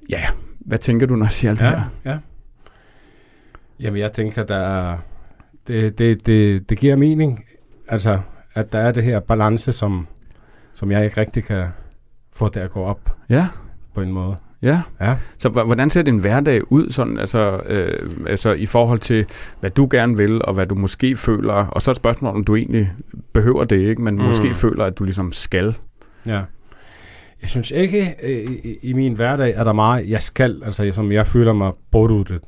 [0.09, 0.23] ja,
[0.69, 2.13] hvad tænker du, når jeg siger alt ja, det her?
[2.13, 2.19] Ja.
[3.81, 4.99] Jamen, jeg tænker, der er,
[5.67, 7.45] det, det, det, det giver mening,
[7.89, 8.21] altså,
[8.55, 10.07] at der er det her balance, som,
[10.73, 11.67] som jeg ikke rigtig kan
[12.33, 13.17] få det at gå op.
[13.29, 13.49] Ja.
[13.95, 14.37] På en måde.
[14.63, 14.83] Ja.
[15.01, 15.17] ja.
[15.39, 19.27] Så hvordan ser din hverdag ud sådan, altså, øh, altså i forhold til,
[19.61, 22.45] hvad du gerne vil, og hvad du måske føler, og så er et spørgsmål, om
[22.45, 22.93] du egentlig
[23.33, 24.23] behøver det, ikke, men mm.
[24.23, 25.79] måske føler, at du ligesom skal.
[26.27, 26.43] Ja.
[27.43, 31.13] Jeg synes ikke, øh, i, i min hverdag er der meget, jeg skal, altså som
[31.13, 32.43] jeg føler mig bortuddet.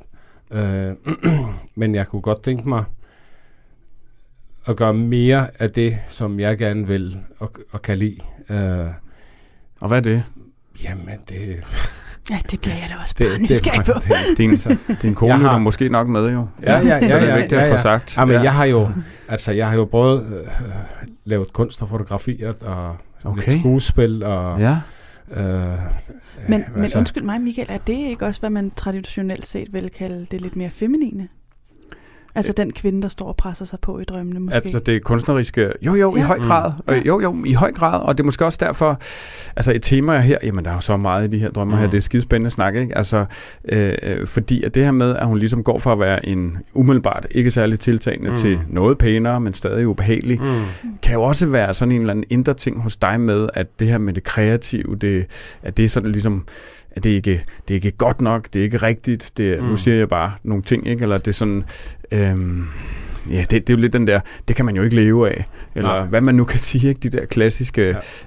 [0.51, 0.95] Øh,
[1.75, 2.83] men jeg kunne godt tænke mig
[4.65, 8.17] at gøre mere af det, som jeg gerne vil og, og kan lide.
[8.49, 8.85] Øh,
[9.81, 10.23] og hvad er det?
[10.83, 11.63] Jamen, det...
[12.29, 13.93] Ja, det bliver jeg da også bare det, nysgerrig på.
[13.93, 16.47] Det, din, din kone har, måske nok med, jo.
[16.63, 17.07] Ja, ja, ja.
[17.07, 17.73] Så det er vigtigt ja, ja, ja.
[17.73, 18.17] at få sagt.
[18.17, 18.41] Jamen, ja.
[18.41, 18.89] jeg har jo,
[19.27, 20.47] altså, jeg har jo både øh,
[21.25, 23.49] lavet kunst og fotografier og okay.
[23.49, 24.59] lidt skuespil og...
[24.59, 24.77] Ja.
[25.31, 25.79] Øh,
[26.49, 30.25] men, men undskyld mig, Michael, er det ikke også, hvad man traditionelt set vil kalde
[30.31, 31.27] det lidt mere feminine?
[32.35, 34.55] Altså den kvinde, der står og presser sig på i drømmene måske.
[34.55, 36.21] Altså det kunstneriske, jo jo, ja.
[36.21, 36.71] i høj grad.
[36.87, 36.93] Mm.
[36.93, 38.01] Øh, jo jo, i høj grad.
[38.01, 38.99] Og det er måske også derfor,
[39.55, 41.81] altså et tema her, jamen der er jo så meget i de her drømmer mm.
[41.81, 42.97] her, det er skidespændende at snakke, ikke?
[42.97, 43.25] Altså,
[43.69, 46.57] øh, øh, fordi at det her med, at hun ligesom går fra at være en
[46.73, 48.35] umiddelbart ikke særlig tiltagende mm.
[48.35, 50.97] til noget pænere, men stadig ubehagelig, mm.
[51.03, 53.87] kan jo også være sådan en eller anden indre ting hos dig med, at det
[53.87, 55.25] her med det kreative, det,
[55.63, 56.45] at det er sådan ligesom,
[56.95, 59.67] at det ikke det er ikke godt nok, det er ikke rigtigt, det, mm.
[59.67, 61.03] nu siger jeg bare nogle ting, ikke?
[61.03, 61.63] eller det er sådan,
[62.11, 62.67] øhm,
[63.29, 65.45] ja, det, det er jo lidt den der, det kan man jo ikke leve af,
[65.75, 66.05] eller Nej.
[66.05, 66.99] hvad man nu kan sige, ikke?
[66.99, 67.81] de der klassiske,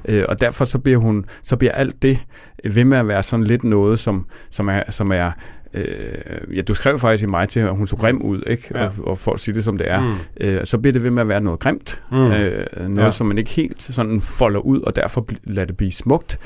[0.09, 0.13] ja.
[0.15, 2.19] øh, og derfor så bliver hun, så bliver alt det
[2.65, 5.31] ved med at være sådan lidt noget, som, som er, som er
[5.75, 8.69] øh, ja, du skrev faktisk i mig til, at hun så grim ud, ikke?
[8.75, 8.85] Ja.
[8.85, 10.15] Og, og for at sige det som det er, mm.
[10.41, 12.33] øh, så bliver det ved med at være noget grimt, mm.
[12.33, 13.11] øh, noget ja.
[13.11, 16.39] som man ikke helt sådan folder ud, og derfor lader det blive smukt.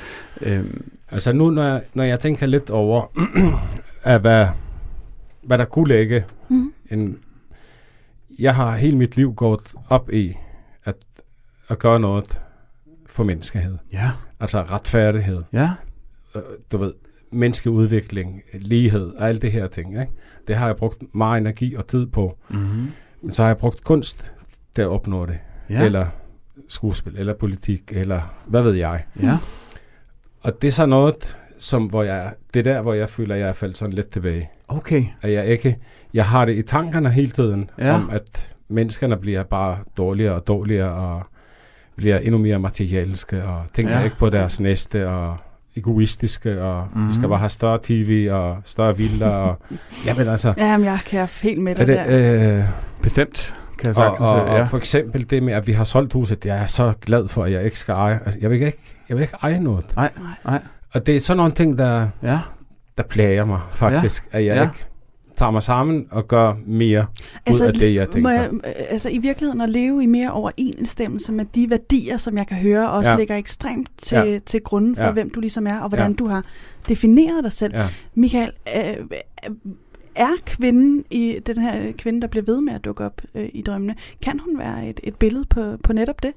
[0.43, 0.65] Øh,
[1.11, 3.13] altså nu, når jeg, når jeg tænker lidt over,
[4.03, 4.47] at hvad,
[5.43, 6.73] hvad der kunne lægge mm.
[6.91, 7.19] en...
[8.39, 10.35] Jeg har hele mit liv gået op i
[10.85, 10.97] at,
[11.69, 12.41] at gøre noget
[13.07, 13.79] for menneskehed.
[13.93, 14.11] Ja.
[14.41, 15.43] Altså retfærdighed.
[15.53, 15.71] Ja.
[16.37, 16.93] Øh, du ved,
[17.33, 20.01] menneskeudvikling, lighed og alt det her ting.
[20.01, 20.13] Ikke?
[20.49, 22.39] Det har jeg brugt meget energi og tid på.
[22.49, 22.93] Mm-hmm.
[23.23, 24.33] Men så har jeg brugt kunst
[24.75, 25.39] til at opnå det.
[25.71, 25.85] Ja.
[25.85, 26.07] Eller
[26.69, 29.05] skuespil, eller politik, eller hvad ved jeg.
[29.23, 29.39] Ja.
[30.43, 33.41] Og det er så noget, som, hvor jeg, det er der, hvor jeg føler, at
[33.41, 34.51] jeg er faldet sådan lidt tilbage.
[34.69, 35.05] Okay.
[35.23, 35.79] At jeg ikke,
[36.15, 37.95] jeg har det i tankerne hele tiden, ja.
[37.95, 41.23] om at menneskerne bliver bare dårligere og dårligere, og
[41.97, 44.05] bliver endnu mere materielske, og tænker ja.
[44.05, 45.37] ikke på deres næste, og
[45.79, 47.09] egoistiske, og mm-hmm.
[47.09, 47.31] vi skal mhm.
[47.31, 49.29] bare have større tv og større villa.
[49.29, 49.59] Og,
[50.07, 50.55] jamen altså...
[50.57, 52.59] Jamen, jeg kan helt med dig det, der.
[52.59, 52.65] Øh,
[53.03, 54.61] Bestemt, kan jeg sagtens og, og, ja.
[54.61, 57.45] og for eksempel det med, at vi har solgt huset, jeg er så glad for,
[57.45, 58.21] at jeg ikke skal eje.
[58.25, 58.79] Altså, jeg, vil ikke,
[59.09, 59.85] jeg vil ikke eje noget.
[59.97, 60.11] Nej,
[60.45, 60.61] nej.
[60.95, 62.41] Og det er sådan nogle ting, der, ja.
[62.99, 64.39] der plager mig faktisk, ja.
[64.39, 64.63] at jeg ja.
[64.63, 64.85] ikke
[65.37, 67.07] tager mig sammen og gør mere
[67.47, 68.31] altså, ud af det, jeg tænker.
[68.31, 68.51] Jeg,
[68.89, 72.91] altså i virkeligheden at leve i mere overensstemmelse med de værdier, som jeg kan høre,
[72.91, 73.17] også ja.
[73.17, 74.39] ligger ekstremt til, ja.
[74.39, 75.13] til grunden for, ja.
[75.13, 76.17] hvem du ligesom er, og hvordan ja.
[76.17, 76.45] du har
[76.89, 77.75] defineret dig selv.
[77.75, 77.87] Ja.
[78.15, 78.97] Michael, øh,
[80.15, 83.63] er kvinden i den her kvinde, der bliver ved med at dukke op øh, i
[83.63, 86.33] drømmene, kan hun være et, et billede på, på netop det?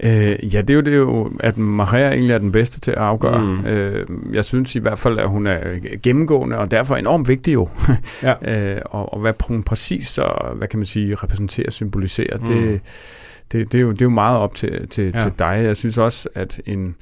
[0.00, 2.96] Øh, ja, det er jo det, jo, at Maria egentlig er den bedste til at
[2.96, 3.40] afgøre.
[3.40, 3.66] Mm.
[3.66, 5.60] Øh, jeg synes i hvert fald, at hun er
[6.02, 7.68] gennemgående, og derfor enormt vigtig jo.
[8.22, 8.74] ja.
[8.74, 12.46] øh, og, og hvad hun præcis og hvad kan man sige, repræsenterer, symboliserer, mm.
[12.46, 12.80] det,
[13.52, 15.22] det, det, er jo, det er jo meget op til, til, ja.
[15.22, 15.60] til dig.
[15.64, 16.94] Jeg synes også, at en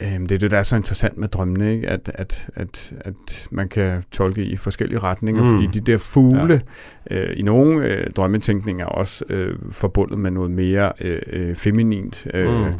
[0.00, 1.88] Øhm, det er det, der er så interessant med drømmene, ikke?
[1.88, 5.50] At, at, at, at man kan tolke i forskellige retninger, mm.
[5.50, 6.62] fordi de der fugle
[7.10, 7.16] ja.
[7.16, 12.26] øh, i nogle øh, drømmetænkninger er også øh, forbundet med noget mere øh, øh feminint
[12.34, 12.72] øh, mm.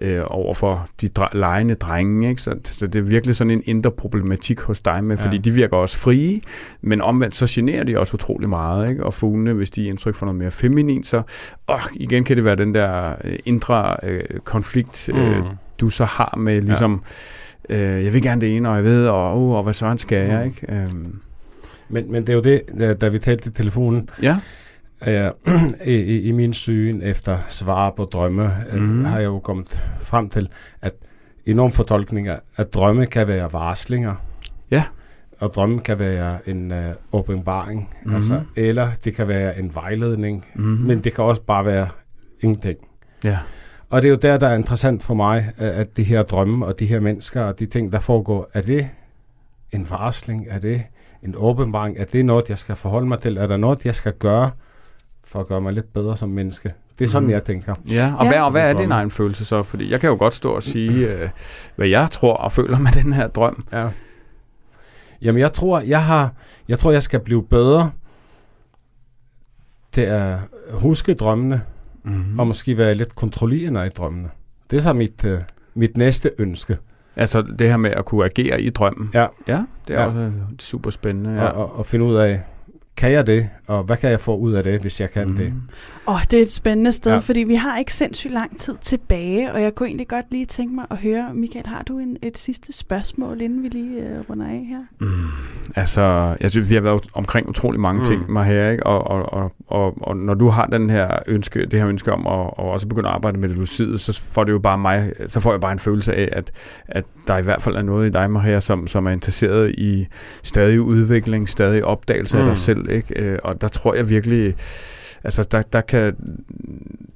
[0.00, 2.28] øh, over for de dre- lejende drenge.
[2.28, 2.42] Ikke?
[2.42, 5.42] Så, så det er virkelig sådan en indre problematik hos dig med, fordi ja.
[5.42, 6.40] de virker også frie,
[6.80, 8.90] men omvendt så generer de også utrolig meget.
[8.90, 9.06] Ikke?
[9.06, 11.22] Og fuglene, hvis de er indtryk for noget mere feminint, så
[11.68, 15.44] åh, igen kan det være den der øh, indre øh, konflikt, øh, mm
[15.80, 17.02] du så har med ligesom,
[17.68, 17.76] ja.
[17.76, 20.26] øh, jeg vil gerne det ene, og jeg ved, og, uh, og hvad sådan skal
[20.26, 20.46] jeg, mm.
[20.46, 20.86] ikke?
[20.92, 21.20] Um.
[21.88, 24.36] Men, men det er jo det, da vi talte i telefonen, ja.
[25.06, 25.30] øh,
[25.86, 29.00] i, i min syn efter svar på drømme, mm.
[29.00, 30.48] øh, har jeg jo kommet frem til,
[30.82, 30.92] at
[31.46, 34.14] nogle fortolkninger, at drømme kan være varslinger.
[34.70, 34.84] Ja.
[35.40, 38.14] Og drømme kan være en øh, åbenbaring, mm.
[38.14, 40.62] altså, eller det kan være en vejledning, mm.
[40.62, 41.88] men det kan også bare være
[42.40, 42.78] ingenting.
[43.24, 43.38] Ja.
[43.90, 46.78] Og det er jo der, der er interessant for mig, at de her drømme og
[46.78, 48.88] de her mennesker og de ting, der foregår, er det
[49.72, 50.46] en varsling?
[50.50, 50.82] Er det
[51.22, 51.96] en åbenbaring?
[51.98, 53.36] Er det noget, jeg skal forholde mig til?
[53.36, 54.50] Er der noget, jeg skal gøre
[55.24, 56.72] for at gøre mig lidt bedre som menneske?
[56.98, 57.32] Det er sådan, mm.
[57.32, 57.74] jeg tænker.
[57.88, 58.30] Ja, og, ja.
[58.30, 59.62] Hvad, og hvad er din egen følelse så?
[59.62, 61.28] Fordi jeg kan jo godt stå og sige, øh,
[61.76, 63.64] hvad jeg tror og føler med den her drøm.
[63.72, 63.88] Ja.
[65.22, 66.32] Jamen, jeg tror, jeg har,
[66.68, 67.90] jeg tror, jeg skal blive bedre
[69.92, 70.38] til at
[70.70, 71.62] huske drømmene,
[72.04, 72.38] mm-hmm.
[72.38, 74.28] og måske være lidt kontrollerende i drømmene.
[74.70, 75.38] Det er så mit, uh,
[75.74, 76.78] mit næste ønske.
[77.16, 79.10] Altså det her med at kunne agere i drømmen.
[79.14, 79.26] Ja.
[79.46, 80.06] Ja, det er ja.
[80.06, 81.30] også super spændende.
[81.30, 81.46] Ja.
[81.46, 82.42] Og, og, og finde ud af,
[83.00, 85.36] kan jeg det, og hvad kan jeg få ud af det, hvis jeg kan mm.
[85.36, 85.52] det?
[86.08, 87.18] Åh, oh, det er et spændende sted, ja.
[87.18, 90.74] fordi vi har ikke sindssygt lang tid tilbage, og jeg kunne egentlig godt lige tænke
[90.74, 94.46] mig at høre, Michael, har du en, et sidste spørgsmål, inden vi lige uh, runder
[94.46, 94.78] af her?
[95.00, 95.08] Mm.
[95.76, 98.06] Altså, jeg synes, vi har været omkring utrolig mange mm.
[98.06, 98.86] ting mig her, ikke?
[98.86, 102.26] Og, og, og, og, og når du har den her ønske, det her ønske om
[102.26, 105.12] at og også begynde at arbejde med det lucide, så får det jo bare mig,
[105.26, 106.50] så får jeg bare en følelse af, at,
[106.88, 110.06] at der i hvert fald er noget i dig, her, som, som er interesseret i
[110.42, 112.42] stadig udvikling, stadig opdagelse mm.
[112.42, 113.22] af dig selv, ikke?
[113.22, 114.54] Øh, og der tror jeg virkelig,
[115.24, 116.16] altså der, der kan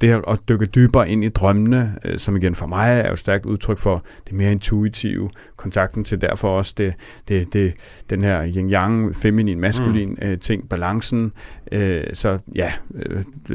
[0.00, 3.16] det her at dykke dybere ind i drømmene, øh, som igen for mig er jo
[3.16, 6.94] stærkt udtryk for det mere intuitive, kontakten til derfor også det,
[7.28, 7.74] det, det,
[8.10, 10.28] den her yin-yang, feminin, maskulin mm.
[10.28, 11.32] øh, ting, balancen.
[12.12, 12.72] Så ja,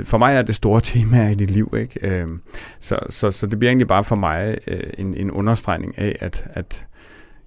[0.03, 1.73] for mig er det store tema i dit liv.
[1.77, 2.25] Ikke?
[2.79, 4.57] Så, så, så det bliver egentlig bare for mig
[4.97, 6.87] en, en understregning af, at, at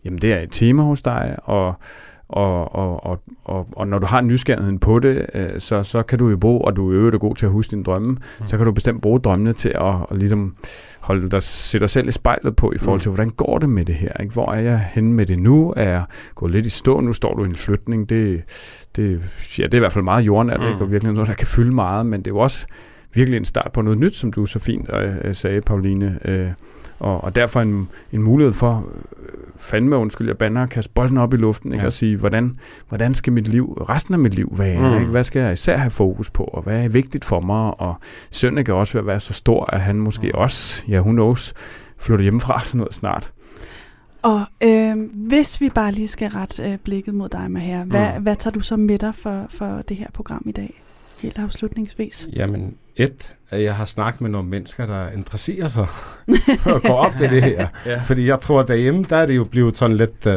[0.05, 1.75] jamen, det er et tema hos dig, og
[2.33, 6.18] og, og, og, og, og når du har nysgerrigheden på det, øh, så, så kan
[6.18, 8.47] du jo bruge, og du er jo god til at huske dine drømme, mm.
[8.47, 10.57] så kan du bestemt bruge drømmene til at, at ligesom
[11.01, 13.14] holde dig, sætte dig selv i spejlet på i forhold til, mm.
[13.14, 14.12] hvordan går det med det her?
[14.20, 14.33] Ikke?
[14.33, 15.72] Hvor er jeg henne med det nu?
[15.76, 16.05] Er jeg
[16.35, 17.01] gået lidt i stå?
[17.01, 18.09] Nu står du i en flytning.
[18.09, 18.43] Det,
[18.97, 19.22] det,
[19.59, 20.66] ja, det er i hvert fald meget jordnært, mm.
[20.66, 20.80] ikke?
[20.80, 22.66] og virkelig noget, der kan fylde meget, men det er jo også
[23.14, 26.18] virkelig en start på noget nyt, som du så fint øh, sagde, Pauline.
[26.24, 26.49] Øh,
[26.99, 28.87] og, og derfor en, en mulighed for,
[29.22, 31.83] øh, fandme undskyld, jeg banner, at kaste bolden op i luften, ikke?
[31.83, 31.87] Ja.
[31.87, 32.55] og sige, hvordan,
[32.89, 34.91] hvordan skal mit liv, resten af mit liv være?
[34.91, 35.01] Mm.
[35.01, 35.11] Ikke?
[35.11, 37.81] Hvad skal jeg især have fokus på, og hvad er vigtigt for mig?
[37.81, 37.95] Og
[38.31, 40.41] sønnen kan også være så stor, at han måske mm.
[40.41, 41.55] også, ja, hun knows,
[41.99, 43.33] flytter hjemmefra sådan noget snart.
[44.23, 48.23] Og øh, hvis vi bare lige skal rette øh, blikket mod dig, Maher, hvad, mm.
[48.23, 50.82] hvad tager du så med dig for, for det her program i dag?
[51.23, 52.29] Helt afslutningsvis.
[52.33, 55.87] Jamen, et, at jeg har snakket med nogle mennesker, der interesserer sig
[56.75, 57.66] og går op i det her.
[57.87, 58.01] ja.
[58.05, 60.27] Fordi jeg tror, at derhjemme, der er det jo blevet sådan lidt...
[60.27, 60.33] Uh,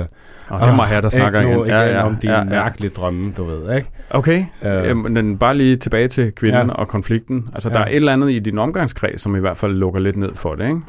[0.48, 1.52] og det er mig her, der snakker igen.
[1.52, 2.44] igen ja, ja, om de ja, ja.
[2.44, 3.90] mærkelige drømme, du ved, ikke?
[4.10, 4.46] Okay,
[4.92, 6.74] uh, men bare lige tilbage til kvinden ja.
[6.74, 7.50] og konflikten.
[7.54, 7.76] Altså, ja.
[7.76, 10.36] der er et eller andet i din omgangskreds, som i hvert fald lukker lidt ned
[10.36, 10.82] for det, ikke?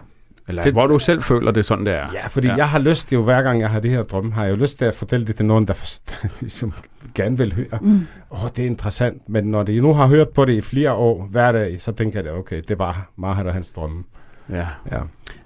[0.48, 2.06] Eller det, hvor du selv føler det sådan, det er.
[2.14, 2.54] Ja, fordi ja.
[2.54, 4.78] jeg har lyst jo, hver gang jeg har det her drømme, har jeg jo lyst
[4.78, 5.86] til at fortælle det til nogen, der for,
[6.40, 6.72] ligesom
[7.14, 7.78] gerne vil høre.
[7.80, 7.86] Mm.
[7.86, 8.06] Åh, mm.
[8.30, 9.28] oh, det er interessant.
[9.28, 12.22] Men når de nu har hørt på det i flere år, hver dag, så tænker
[12.22, 14.04] jeg, okay, det var Mahat og hans drømme.
[14.50, 14.66] Ja.
[14.92, 14.98] ja.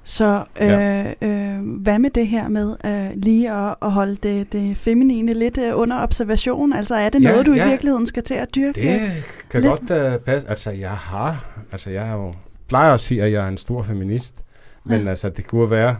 [0.03, 1.12] Så øh, ja.
[1.22, 5.59] øh, hvad med det her med øh, lige at, at holde det, det feminine lidt
[5.59, 6.72] øh, under observation?
[6.72, 7.66] Altså er det ja, noget, du ja.
[7.66, 8.80] i virkeligheden skal til at dyrke?
[8.80, 9.11] Det
[9.51, 9.88] kan lidt?
[9.88, 10.48] godt uh, passe.
[10.48, 12.34] Altså jeg har, altså jeg har jo
[12.68, 14.44] plejer at sige, at jeg er en stor feminist.
[14.85, 15.11] Men ja.
[15.11, 15.97] altså, det kunne være,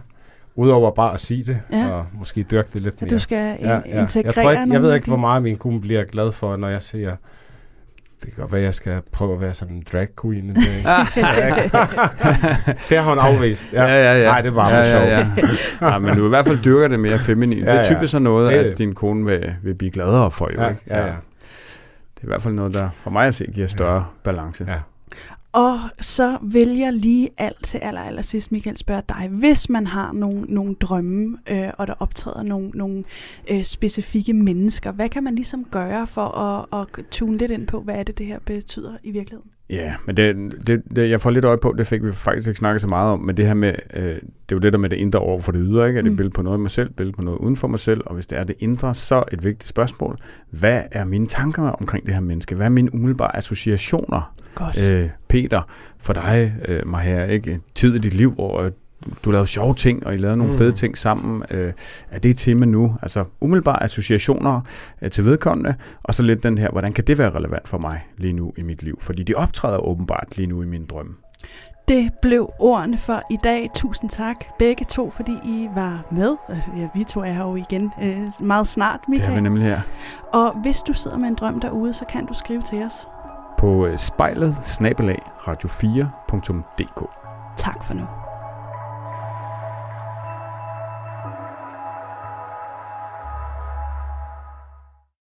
[0.55, 1.89] Udover bare at sige det, ja.
[1.89, 3.09] og måske dyrke det lidt mere.
[3.09, 4.01] du skal ja, ja.
[4.01, 6.69] integrere jeg, tror ikke, jeg ved ikke, hvor meget min kone bliver glad for, når
[6.69, 7.15] jeg siger,
[8.23, 10.53] det kan godt være, at jeg skal prøve at være sådan en drag queen en
[10.53, 10.63] dag.
[12.89, 13.67] det har hun afvist.
[13.73, 14.17] Ja, ja, ja.
[14.17, 14.23] ja.
[14.23, 15.03] Nej, det var ja, for sjovt.
[15.03, 15.27] Ja,
[15.81, 15.91] ja.
[15.91, 17.63] ja, men du i hvert fald dyrker det mere feminin.
[17.63, 18.71] Ja, det er typisk sådan noget, det...
[18.71, 20.49] at din kone vil, vil blive gladere for.
[20.57, 20.81] Jo, ja, ikke?
[20.87, 21.05] Ja, ja.
[21.05, 24.03] Det er i hvert fald noget, der for mig at se giver større ja.
[24.23, 24.65] balance.
[24.67, 24.77] Ja.
[25.53, 29.87] Og så vil jeg lige alt til aller, aller sidst, Michael, spørge dig, hvis man
[29.87, 33.03] har nogle, nogle drømme, øh, og der optræder nogle, nogle
[33.49, 37.81] øh, specifikke mennesker, hvad kan man ligesom gøre for at, at tune lidt ind på,
[37.81, 39.51] hvad er det, det her betyder i virkeligheden?
[39.71, 40.35] Ja, men det,
[40.67, 43.11] det, det, jeg får lidt øje på, det fik vi faktisk ikke snakket så meget
[43.11, 45.41] om, men det her med, øh, det er jo det der med det indre over
[45.41, 45.97] for det ydre, ikke?
[45.97, 46.17] Er det mm.
[46.17, 48.25] billede på noget af mig selv, billede på noget uden for mig selv, og hvis
[48.25, 50.17] det er det indre, så et vigtigt spørgsmål,
[50.49, 52.55] hvad er mine tanker omkring det her menneske?
[52.55, 54.33] Hvad er mine umiddelbare associationer?
[54.55, 54.83] Godt.
[54.83, 55.61] Øh, Peter,
[55.97, 57.59] for dig, øh, mig her, ikke?
[57.75, 58.71] Tid i dit liv, hvor
[59.25, 60.57] du lavede sjove ting, og I lavede nogle mm.
[60.57, 61.43] fede ting sammen.
[61.51, 61.73] Øh,
[62.11, 62.97] er det et tema nu?
[63.01, 64.61] Altså umiddelbare associationer
[65.01, 68.05] øh, til vedkommende, og så lidt den her, hvordan kan det være relevant for mig
[68.17, 68.97] lige nu i mit liv?
[69.01, 71.13] Fordi de optræder åbenbart lige nu i min drømme.
[71.87, 73.69] Det blev ordene for i dag.
[73.75, 76.35] Tusind tak begge to, fordi I var med.
[76.49, 79.29] Altså, ja, vi to er her jo igen øh, meget snart, Michael.
[79.29, 79.81] Det er vi nemlig her.
[80.33, 83.07] Og hvis du sidder med en drøm derude, så kan du skrive til os.
[83.57, 87.05] På spejlet snabelag radio4.dk
[87.57, 88.20] Tak for nu.